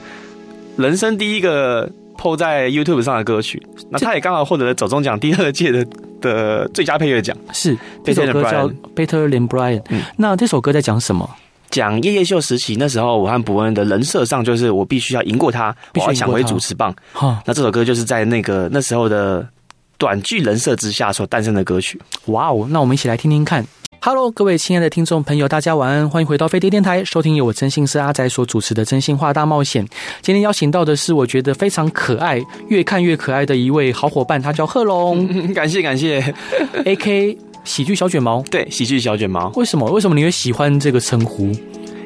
[0.77, 3.61] 人生第一个 PO 在 YouTube 上的歌曲，
[3.91, 5.85] 那他也刚好获得了走中奖第二届的。
[6.21, 9.81] 的最佳配乐奖是这首歌叫《Better Than Brian》。
[9.89, 11.29] 嗯，那这首歌在讲什么？
[11.71, 16.93] 讲夜夜秀时期那时候，我和伯恩的人设上，就是我必须要赢过他，必须要抢回主持棒。
[17.13, 19.49] 哈，那这首歌就是在那个那时候的
[19.97, 22.01] 短剧人设之下所诞生的歌曲。
[22.27, 23.65] 哇哦，那我们一起来听听看。
[24.03, 29.85] Hello，各位亲爱的听众朋友，大家晚安，欢迎回到飞碟电台，收听由我真心是阿仔所主持的《真心话大冒险》。
[30.23, 35.29] 今天邀请到的是我觉得非常可爱、越看越可爱的一位好伙伴，他叫贺龙。
[35.53, 36.35] 感谢感谢
[36.87, 38.43] ，AK 喜剧小卷毛。
[38.51, 39.51] 对，喜剧小卷毛。
[39.57, 39.87] 为什么？
[39.91, 41.53] 为什么你会喜欢这个称呼？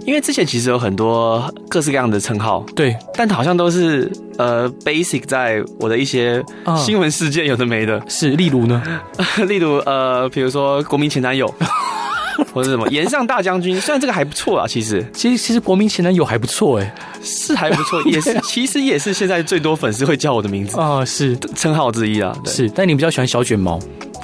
[0.06, 6.42] 因为之前其实有很多各式各样的称号，对，但好像都是呃 basic 在我的一些
[6.76, 8.82] 新闻事件有的没的，是例如呢？
[9.48, 11.52] 例如呃，比如说国民前男友，
[12.52, 15.04] 或者什么炎上大将军，虽然这个还不错啊，其实。
[15.14, 21.36] 其实其实国民前男友还不错哎，是还不错， 也是其实也是现在最多粉丝会叫我的名字啊，是。
[21.54, 23.78] 称号之一啊，是，但你比较喜欢小卷毛。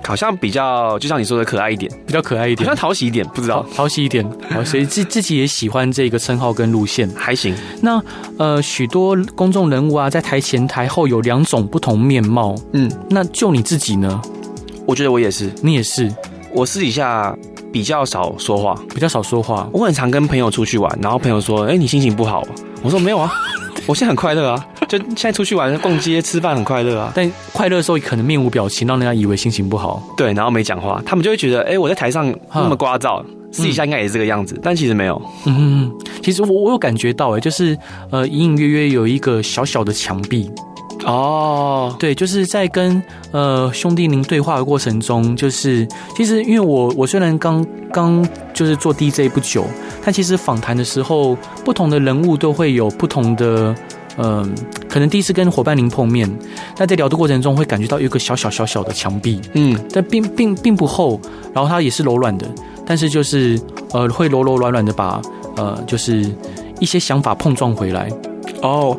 [0.04, 7.54] 好像比较，就像你说的可爱一点，比较可爱一点，好像讨喜一点，不知道讨喜一点，好，所以自自己也喜欢这个称号跟路线，还行。
[7.80, 8.02] 那
[8.38, 14.20] 呃，许多公众人物啊，在台前台后有两种不同面貌，嗯，那就你自己呢？
[14.86, 16.12] 我觉得我也是，你也是。
[16.52, 17.36] 我私底下
[17.72, 19.68] 比较少说话，比较少说话。
[19.72, 22.44] 我很常跟朋友出去玩，然后朋友说：“哎，你心情不好？”
[22.82, 23.32] 我说：“没有啊。
[23.86, 27.12] ”我现在很快乐啊，就现在出去玩、逛街、吃饭很快乐啊。
[27.14, 30.02] 但快乐的时候可能面无表情，让人家以为心情不好。
[30.16, 34.56] 对，然后没讲话，他们就会觉得，哎、欸，我在台上那么聒噪，私底下应该也是这个样子。
[34.56, 35.22] 嗯、但其实没有。
[35.46, 35.92] 嗯嗯，
[36.24, 37.78] 其实我我有感觉到，哎，就是
[38.10, 40.50] 呃，隐隐约约有一个小小的墙壁。
[41.06, 49.64] 哦，对，就是在跟呃兄弟您对话的过程中，就是其实因为我我虽然刚刚就是做 DJ 不久。
[50.02, 53.74] 但其实访谈的时候，不同的人物都会有不同的
[54.22, 54.54] 嗯，
[54.88, 56.30] 可能第一次跟伙伴您碰面，
[56.78, 61.20] 那在聊的过程中会感觉到有一个小小小小的墙壁，嗯，但并并并不厚，
[61.54, 62.46] 然后它也是柔软的，
[62.84, 63.58] 但是就是
[63.92, 65.22] 呃会柔柔软软的把
[65.56, 66.30] 呃就是
[66.78, 68.10] 一些想法碰撞回来。
[68.62, 68.96] 哦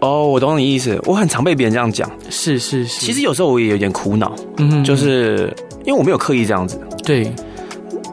[0.00, 7.32] 哦，我懂你意思，我很常被别人这样讲，是是是，其实有时候我也有点苦恼，嗯，就是因为我没有刻意这样子，对。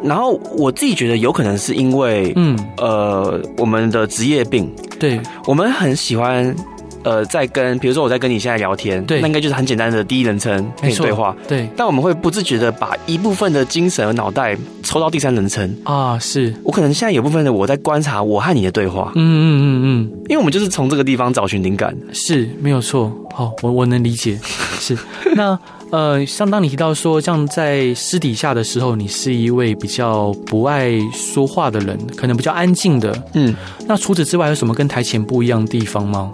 [0.03, 4.67] 然后我自己觉得有可能是因为，嗯，呃，我们的职业病，
[5.01, 6.55] 对，我们很喜欢，
[7.03, 11.67] 呃，在跟，比如说我在跟你现在聊天，对，那应该就是很简单的第一人称跟你对话，对。
[11.75, 15.75] 但我们会不自觉的把一部分的精神和脑袋抽到第三人称。
[15.83, 16.53] 啊，是。
[16.63, 23.11] 我可能现在有部分的我在观察我和你的对话，嗯嗯嗯嗯，因为我们就是从这个地方找寻灵感，是没有错。
[23.33, 24.39] 好，我我能理解，
[24.79, 24.95] 是。
[25.35, 25.57] 那。
[25.91, 33.13] 呃，像当你提到说，像在私底下的时候，你是一位比较不爱说话的人，可能比较安静的。
[33.34, 33.54] 嗯，
[33.86, 36.32] 那除此之外，有什么跟台前不一样的地方吗？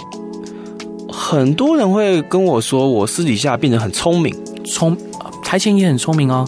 [1.11, 4.31] 很多人会跟我说，我私底下变得很聪明，
[4.63, 4.95] 聪
[5.43, 6.47] 台前也很聪明啊。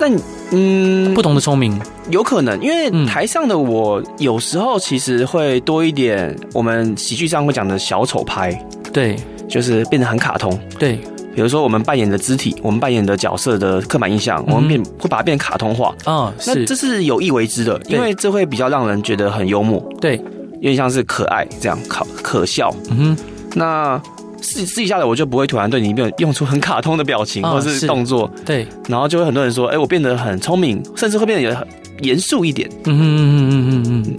[0.00, 0.08] 那
[0.50, 8.52] 嗯，不同的聪明有可能，因为台上的我有时候其实会多一点，我们喜剧上会讲的小丑拍，
[8.92, 9.16] 对，
[9.48, 10.98] 就是变得很卡通，对。
[11.34, 16.32] 比如说，我们扮演的肢体，我们扮演的角色的刻板印象，我们变会把它变卡通化啊。
[16.46, 20.16] 那这是有意为之的，因为这会比较让人觉得很幽默，对，
[20.56, 22.74] 有点像是可爱这样，可可笑。
[22.90, 23.16] 嗯哼，
[23.54, 24.00] 那
[24.40, 31.66] 私私底下的我就不会突然对你用用出很卡通的表情或是动作，对，然后就会很多人说，哎，我变得很聪明，甚至会变得很
[32.02, 32.68] 严肃一点。
[32.84, 34.16] 嗯嗯嗯嗯嗯嗯。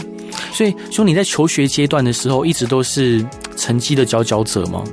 [0.52, 3.24] 所以，兄你在求学阶段的时候，一直都是
[3.56, 4.84] 成绩的佼佼者吗？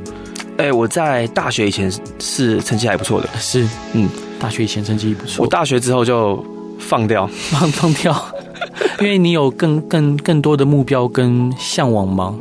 [0.60, 4.06] 哎、欸，我在大学以前是成绩还不错的，是，嗯，
[4.38, 5.42] 大学以前成绩不错。
[5.42, 6.44] 我大学之后就
[6.78, 8.14] 放掉， 放放掉，
[9.00, 12.34] 因为你有更更更多的目标跟向往吗？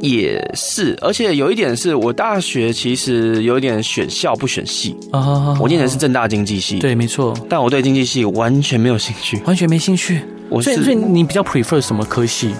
[0.00, 5.56] 也是，而且有一点是我大学其实有一点选校不选系啊。
[5.58, 7.32] 我念的是正大经济系，对，没错。
[7.48, 10.20] 但我对经济系完全没有兴趣，完全没兴趣。
[10.50, 12.50] 我，所以，所以你比较 prefer 什么科系？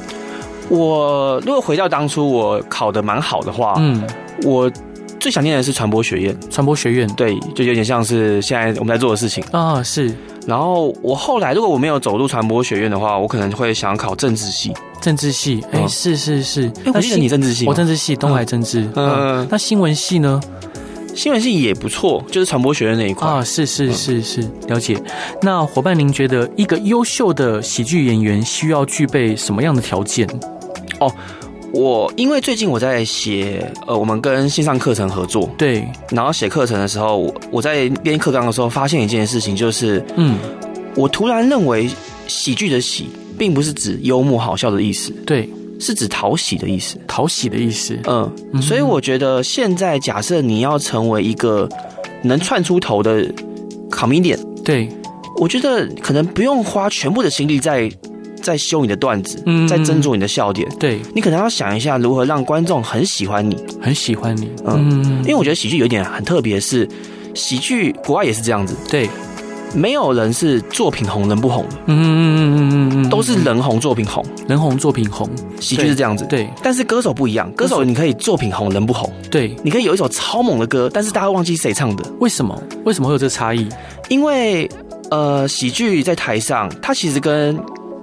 [0.70, 4.02] 我如果回到当初我考的蛮好的话，嗯，
[4.44, 4.70] 我。
[5.18, 9.82] 最想念的是传播学院，传播学院对，就有点像是现在我们在做的事情啊。
[9.82, 10.14] 是，
[10.46, 14.72] 然后我后来如果我没有走入传播学院的话，我可能会想考政治系。
[15.00, 16.70] 政治系，哎、欸，是是是。
[16.84, 18.82] 哎，我记得你政治系，我政治系，东海政治。
[18.94, 20.40] 嗯，嗯，那新闻系呢？
[21.14, 23.42] 新闻系也不错，就是传播学院那一块啊。
[23.42, 24.96] 是是是是，了解。
[25.42, 30.28] 那伙伴，您觉得一个优秀的喜剧演员需要具备什么样的条件？
[31.00, 31.10] 哦。
[31.72, 40.38] 我因为最近我在写，呃，我们跟线上课程合作，对，然后写课程的时候，我我在编课纲的时候，发现一件事情，就是，嗯，
[40.94, 41.90] 我突然认为
[42.28, 45.48] 喜剧的喜，并不是指幽默好笑的意思，对，
[45.78, 51.68] 是指讨喜的意思，讨喜的意思，嗯，所以我觉得现在假设你要成为一个
[52.22, 53.26] 能窜出头的
[53.90, 54.88] comedian，对，
[55.36, 57.90] 我觉得可能不用花全部的心力在。
[58.46, 66.88] 在修你的段子，嗯，在斟酌你的笑点，对，你可能要想一下如何让观众很喜欢你，很喜欢你，嗯，因为我觉得喜剧有一点很特别，是
[67.34, 69.10] 喜剧国外也是这样子，对，
[69.74, 71.64] 没有人是作品红人不红。
[71.64, 75.28] 的，嗯嗯嗯嗯嗯嗯，都是人红作品红，人红作品红，
[75.58, 77.82] 喜剧是这样子，对，但是歌手不一样，歌手。
[77.82, 82.62] 你可以作品红人不红，对，你可以有一首超猛的歌，但是大家忘记谁唱的，为什么？
[82.84, 83.68] 为什么会有这个差异？
[84.08, 84.70] 因为
[85.10, 87.56] 呃，喜剧在台上，它其实跟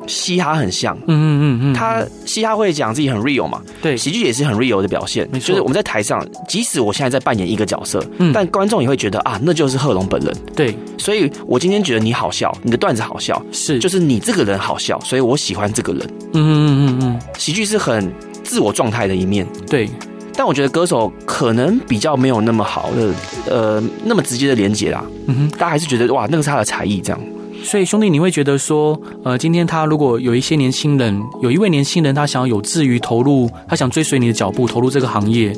[0.08, 16.02] 嘻哈很像，嗯嗯嗯嗯，他嘻哈会讲自己很 real 嘛，对，喜剧也是很 real 的表现，没错，就是我们在台上，即使我现在在扮演一个角色，嗯，但观众也会觉得啊，那就是贺龙本人，对，所以我今天觉得你好笑，你的段子好笑，是，就是你这个人好笑，所以我喜欢这个人，
[16.34, 18.12] 嗯嗯嗯嗯，喜剧是很
[18.44, 19.89] 自我状态的一面，对，
[20.36, 23.13] 但我觉得歌手可能比较没有那么好的，
[23.50, 27.20] 呃，那么直接的连接啦，嗯哼，大家还是觉得哇，那个是他的才艺这样。
[27.63, 35.56] 所以，兄弟，你会觉得说，呃，今天他如果有一些年轻人，有一位年轻人，他想要有志于投入，他想追随你的脚步，投入这个行业，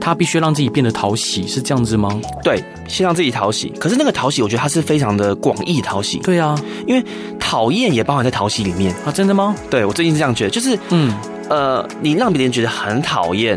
[0.00, 2.20] 他必须让自己变得讨喜，是这样子吗？
[2.42, 3.68] 对，先让自己讨喜。
[3.78, 6.18] 可是那个讨喜，我觉得它是非常的广义讨喜。
[6.20, 7.04] 对啊，因为
[7.38, 9.12] 讨厌也包含在讨喜里面啊。
[9.12, 9.54] 真的吗？
[9.70, 11.14] 对，我最近是这样觉得，就是，嗯，
[11.50, 13.56] 呃，你让别人觉得很讨厌，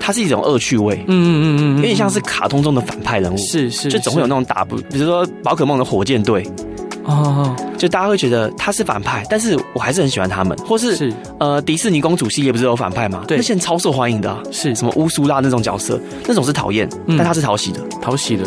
[0.00, 1.04] 它是一种恶趣味。
[1.06, 6.42] 嗯嗯嗯嗯，有点像是卡通中的反派人物，是是，就总会有那种打不，比如说宝可梦的火箭队。
[7.10, 11.12] 哦，就大家会觉得他是反派，但是我还是很喜欢他们，或是，是。
[11.38, 13.24] 呃迪士尼公主系列不是有反派吗？
[13.26, 14.74] 对，那现在超受欢迎的，啊，是。
[14.74, 18.44] 什么乌苏拉那种角色，那种是讨厌，嗯，但他是讨喜的，讨喜的。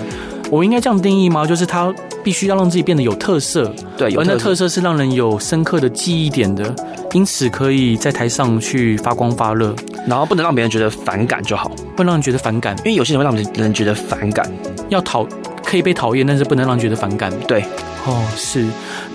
[0.50, 1.48] 我应该这样定义吗？
[1.48, 1.92] 就是他
[2.24, 6.76] 必须要让自己变得有特色，对，有那特色是让人有深刻的记忆点的，
[7.14, 9.74] 因此可以在台上去发光发热，
[10.06, 14.48] 然后不能让别人觉得反感就好，不能让人觉得反感，因为有些人会让别人觉得反感，
[14.90, 15.26] 要讨
[15.66, 17.34] 可以被讨厌，但是不能让人觉得反感。
[17.48, 17.66] 对，
[18.06, 18.66] 哦，是。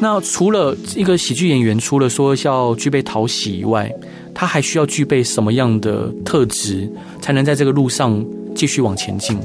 [0.01, 3.93] 那除了一个喜剧演员，除了说要具备讨喜以外，
[4.35, 8.25] 他还需要具备什么样的特质，才能在这个路上
[8.55, 9.39] 继续往前进？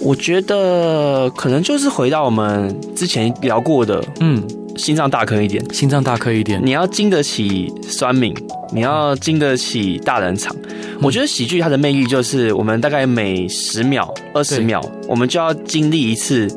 [0.00, 4.42] 我觉得可能就是回到我们之前聊过的，嗯，
[4.76, 8.34] 心脏大颗一点，心脏大颗一点，你要经得起酸敏，
[8.72, 10.54] 你要经得起大冷场。
[10.64, 16.48] 嗯、我觉得喜剧它的魅力就是，我们大概每十秒、二十秒，我们就要经历一次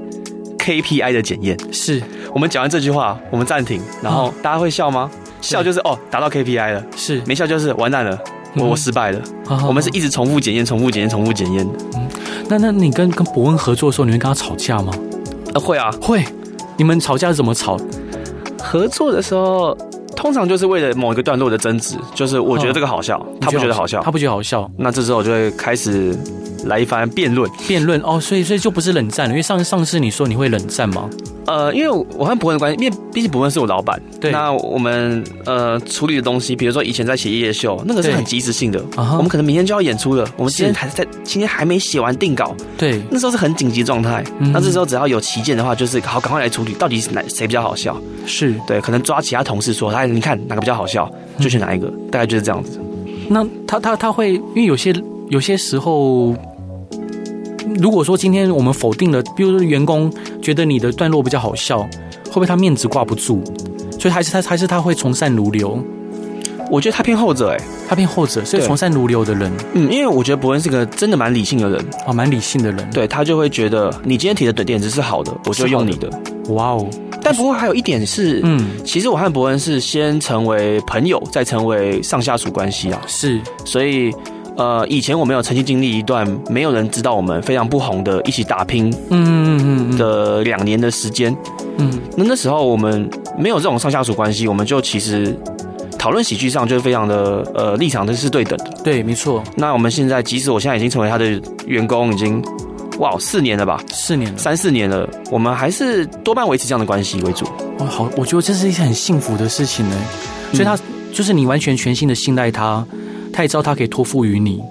[0.66, 1.56] KPI 的检验。
[1.72, 2.02] 是
[2.34, 5.10] 我们讲完这句话，我们暂停，然后大家会笑吗？
[5.42, 8.20] 笑就是哦，达到 KPI 了，是没笑就是完蛋了，
[8.56, 9.22] 我我失败了。
[9.50, 11.68] 嗯、我们是一直重复检验、重复检验、重复检验。
[11.96, 12.08] 嗯。
[12.50, 14.92] 那那你跟跟伯恩合作的时候，你会跟他吵架吗？
[15.54, 16.24] 呃，会啊，会。
[16.78, 17.80] 你们吵架是怎么吵？
[18.60, 19.78] 合作的时候，
[20.16, 26.18] 通常就是为了某一个段落的争执，就是我觉得这个好笑，哦、他不觉得好笑，他不觉得好笑，那这时候我就会开始
[26.66, 27.50] 来一番辩论。
[27.68, 31.10] 辩论哦，所以所以就不是冷战了，因为上上次你说你会冷战吗？
[31.48, 47.96] 呃，因为我和博文的关系，因为毕竟博文是我老板，对，那我们呃处理的东西，比如说以前在写夜夜秀，那个是很即时性的，我们可能明天就要演出了，我们今天还在今天还没写完定稿，对，那时候是很紧急状态，那这时候只要有旗舰的话，就是好赶快来处理，到底是哪谁比较好笑？
[48.26, 51.08] 是对，可能抓其他同事说，哎，你看哪个比较好笑，
[51.40, 52.82] 就选哪一个，大概就是这样子。
[53.30, 54.92] 那他他他会，因为有些
[55.30, 56.36] 有些时候。
[57.80, 60.12] 如果说今天我们否定了，比如说员工
[60.42, 61.82] 觉得你的段落比较好笑，
[62.26, 63.44] 会不会他面子挂不住？
[64.00, 65.78] 所以还是他还是他会从善如流？
[66.72, 67.58] 我觉得他偏后者，哎，
[67.88, 69.52] 他偏后者，是从善如流的人。
[69.74, 72.90] 嗯，因为我觉得伯恩是个真的蛮理性的人哦，蛮理性的人。
[72.92, 76.10] 对，他就会觉得你今天提的点子是好的，我就用你的。
[76.50, 76.88] 哇哦！
[77.22, 83.02] 但不过还有一点是，嗯，其实我和伯恩是先成为朋友，再成为上下属关系啊。
[83.06, 84.14] 是，所以。
[84.58, 91.36] 呃，以前我们有曾经经历一段没有人知道我们非常不红的一起打拼，嗯嗯嗯的两年的时间，
[91.78, 95.38] 嗯，那那时候我们没有这种上下属关系，我们就其实
[96.00, 99.44] 讨论喜剧上就是非常的呃立场都是对等的，对，没错。
[99.56, 101.26] 那我们现在，即使我现在已经成为他的
[101.66, 102.42] 员工，已经
[103.00, 107.46] 哇四年了吧，四年了，三四年了，我们还是多半维持这样的关系为主。
[107.80, 109.96] 哇，好，我觉得这是一件很幸福的事情呢，
[110.54, 110.78] 所以他
[111.12, 112.86] 就是你完全全心的信赖他。
[113.36, 114.64] 他也知道他可以托付于你，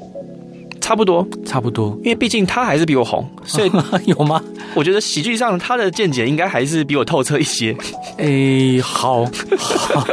[0.81, 3.71] 差不多，差不多，因为毕竟他还是比我红，所以
[4.07, 4.43] 有吗？
[4.75, 7.77] 我觉得喜剧上他的见解应该还是比我透彻一些。
[8.19, 9.25] 哎、欸，好，
[9.57, 10.07] 好，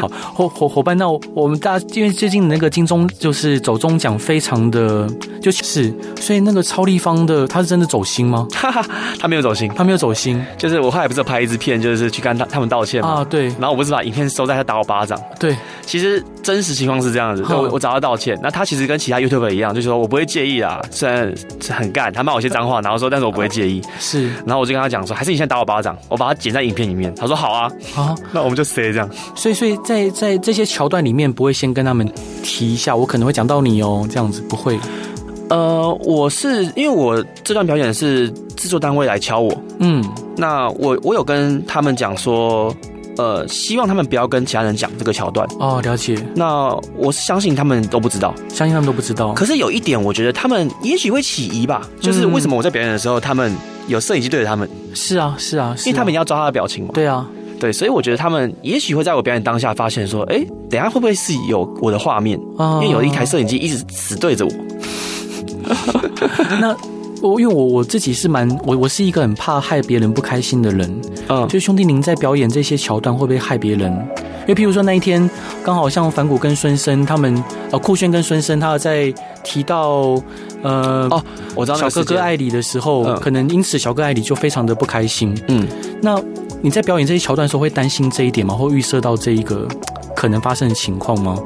[0.00, 5.08] 好伙伙伙伴，那我们大家因为最近那个金钟就是走中奖，非常的
[5.40, 8.46] 就是，所以那个超立方的他是真的走心吗？
[8.52, 8.84] 哈哈，
[9.18, 15.56] 他没有走心，他没有走心，就是我后来不是拍一支片，就是去跟他他们道歉嘛啊，对，然后我不是把影片收在他打我巴掌，对，
[15.86, 16.22] 其实。
[16.42, 18.36] 真实情况是这样子，我我找他道歉。
[18.42, 23.82] 那他其实跟其他 YouTuber 一样，就是说我不会介意啊，虽然是很干，他骂我些脏话，然后说，但是我不会介意。
[23.98, 27.14] 是，然后我就跟他讲说，还是你先打我巴掌，我把它剪在影片里面。
[27.14, 29.08] 他说好啊，好，那我们就 say 这样。
[29.34, 32.10] 所以，所以在在这些桥段里面，不会先跟他们
[32.42, 34.78] 提一下，我可能会讲到你哦，这样子不会。
[35.48, 40.04] 呃，我是因为我这段表演是制作单位来敲我，嗯，
[40.36, 42.74] 那我我有跟他们讲说。
[43.20, 45.78] 呃，希望他们不要跟其他人讲这个桥段哦。
[45.84, 46.16] 了解。
[46.34, 49.34] 那我是相信他们都不知道，相信他们都不知道。
[49.34, 53.54] 可是有一点，我觉得他们也许会起疑吧，就是为什么我在表演的时候，他们
[53.88, 54.66] 有摄影机对着他们？
[54.94, 56.92] 是啊，是啊，因为他们要抓他的表情嘛。
[56.94, 57.28] 对啊，
[57.60, 62.40] 对，所以我觉得他们也许会在我表演当下发现说，哎，等下会不会是有我的画面？
[62.58, 64.52] 因为有一台摄影机一直死对着我。
[66.58, 66.74] 那。
[67.22, 73.92] 我因为我我自己是蛮我我是一个很怕害别人不开心的人，嗯，就兄弟您在表演这些桥段会不会害别人？
[74.46, 75.28] 因为譬如说那一天
[75.62, 79.12] 刚好像反骨跟孙生他们呃酷炫跟孙生他在
[79.44, 80.20] 提到
[80.62, 81.22] 呃哦
[81.54, 85.68] 我知道小哥哥爱你的时候，嗯、可能因此小哥爱你就非常的不开心，嗯，
[86.00, 86.20] 那
[86.62, 88.54] 你在表演这些桥段的时候会担心这一点吗？
[88.54, 89.68] 会预设到这一个
[90.16, 91.38] 可能发生的情况吗？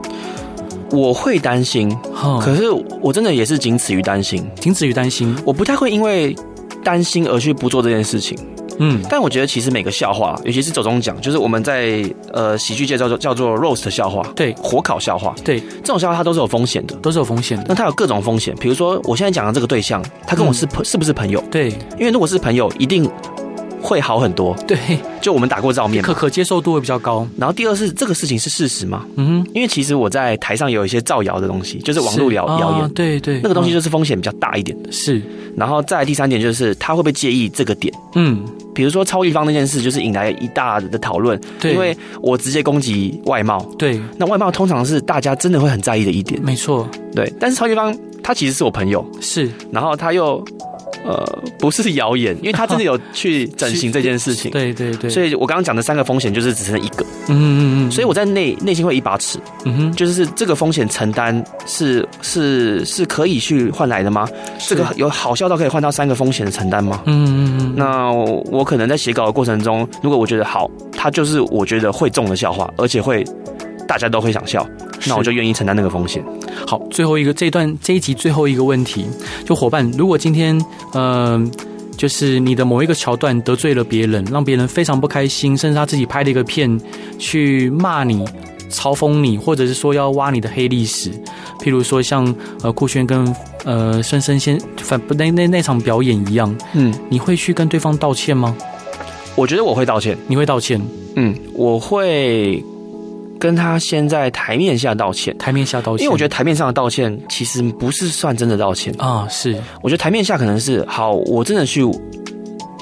[0.90, 1.94] 我会担心，
[2.40, 2.70] 可是
[3.00, 5.34] 我真的也是仅此于担心，仅此于担心。
[5.44, 6.34] 我不太会因为
[6.82, 8.38] 担心而去不做这件事情。
[8.78, 17.66] 嗯，但我觉得其实每个笑话，尤其是走中奖，就是我们在呃喜剧界叫做叫做 roast 笑话，对，火烤笑话，对，这种笑话它都是有风险的，都是有风险的。
[17.68, 21.40] 那它有各种风险，比如说我现在讲的这个对象，他跟我是朋、嗯、是不是朋友？
[21.52, 21.68] 对，
[21.98, 23.08] 因为如果是朋友，一定。
[23.84, 24.78] 会好很多，对，
[25.20, 27.28] 就我们打过照面，可可接受度会比较高。
[27.36, 29.04] 然后第二是这个事情是事实吗？
[29.16, 34.90] 嗯哼，因为其实我在台上有一些造谣的东西，就是网络谣谣言，对对，那个东西就是风险比较大一点的。
[34.90, 35.20] 是，
[35.54, 37.92] 然后再来第三点就是他会不会介意这个点？
[38.14, 38.42] 嗯，
[38.74, 41.38] 比如说超立方那件事，就是引来一大的讨论。
[41.60, 43.62] 对，因为我直接攻击外貌。
[43.78, 46.40] 对，那外貌通常是大家真的会很在意的一点。
[46.42, 46.88] 没错。
[47.14, 49.06] 对，但是超立方他其实是我朋友。
[49.20, 49.50] 是。
[49.70, 50.42] 然后他又。
[51.04, 54.50] 呃，不是谣言，因为他真的有去整形这件事情。
[54.52, 57.04] 对对对，所以我刚刚讲的三个风险就是只剩一个。
[57.28, 57.90] 嗯嗯嗯。
[57.90, 59.38] 所以我在内内心会一把尺。
[59.64, 64.28] 嗯哼，就是这个风险承担是是是可以去换来的吗？
[64.66, 67.02] 这个有好笑到可以换到三个风险的承担吗？
[67.06, 67.74] 嗯嗯嗯。
[67.76, 73.24] 那我可能在写稿的过程中，如果我觉得好，它就是我觉得会中的笑话，而且会
[73.86, 74.66] 大家都会想笑，
[75.06, 76.24] 那我就愿意承担那个风险。
[76.66, 79.06] 好，最后一个这一段这一集最后一个问题，
[79.44, 80.58] 就伙伴，如果今天
[80.92, 81.42] 呃，
[81.96, 86.80] 就是你的某一个桥段得罪了别人，让别人非常不开心，甚至他自己拍了一个片
[87.18, 88.24] 去骂你、
[88.70, 91.10] 嘲讽你，或者是说要挖你的黑历史，
[91.60, 93.34] 譬如说像呃酷轩跟
[93.64, 98.56] 呃深深先反不那那那场表演一样，嗯，你会去跟对方道歉吗？
[99.36, 100.80] 我觉得我会道歉，你会道歉，
[101.16, 102.64] 嗯，我会。
[103.38, 108.94] 跟他先在台面下道歉，台面下道歉，因为我觉得台面上的道歉其实不是算真的道歉。
[108.98, 109.26] 啊。
[109.28, 111.82] 是，我觉得台面下可能是好，我真的去，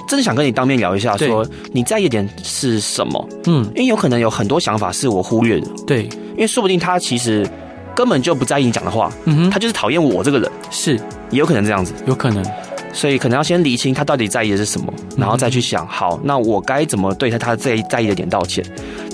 [0.06, 3.28] 真的想跟你当面聊一下，说你在意点是什么？
[3.46, 7.48] 嗯，因为有可能有很多想法是我忽略的，对，因为说不定他其实
[7.94, 10.96] 根本就不在意你讲的话，嗯哼，他就是讨厌我这个人，是，
[11.30, 12.44] 也有可能这样子，有可能，
[12.92, 18.64] 所以可能要先理清他到底在意的是什么，然后再去想，好，那我该怎么对他他在在意的点道歉？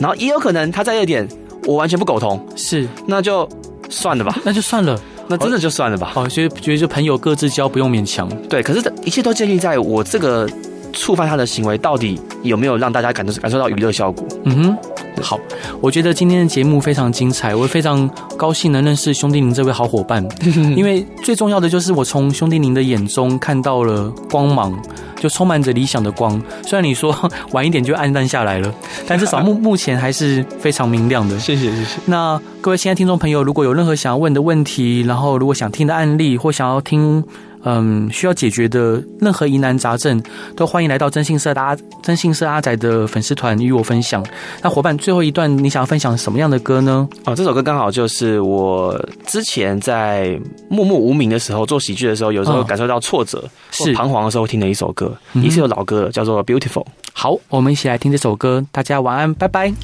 [0.01, 1.29] 然后也有可能他在意的点。
[1.67, 3.47] 我完全不苟同，是，那就
[3.91, 6.11] 算了吧，那就算了，那真的就算了吧。
[6.15, 8.27] 好，所以觉得就朋友各自交，不用勉强。
[8.49, 10.49] 对，可是一切都建立在我这个
[10.95, 14.27] 触犯他的行为到底有没有让大家感受感受到娱乐效果。
[14.45, 14.77] 嗯哼。
[15.21, 15.39] 好，
[15.81, 20.27] 我觉得今天的节目非常精彩，我非常高兴能认识兄弟您这位好伙伴，
[20.77, 24.73] 因为最重要的就是我从兄弟您的眼中看到了光芒，
[25.17, 26.41] 就充满着理想的光。
[26.65, 27.15] 虽然你说
[27.53, 28.73] 晚一点就暗淡下来了，
[29.07, 31.39] 但至少目 目前还是非常明亮的。
[31.39, 31.99] 谢谢，谢谢。
[32.07, 37.25] 那各位亲爱的听众朋友，如果有任何想要问的问题，然后如果想听的案例或想要听。
[37.71, 40.23] 嗯，需要解决的任何疑难杂症，
[40.57, 44.25] 都欢迎来到征信社的阿征信社阿仔的粉丝团与我分享。
[44.63, 47.07] 那伙伴，最后一段你想要分享什么样的歌呢？
[47.27, 50.41] 哦，这首歌刚好就是我之前在
[50.71, 56.85] 默默无名的时候做喜剧的时候，有时候感受到挫折、是彷徨的时候听的一首歌，也是有老歌，叫做《Beautiful》。
[57.13, 58.65] 好，我们一起来听这首歌。
[58.73, 59.75] 大家晚安，拜拜。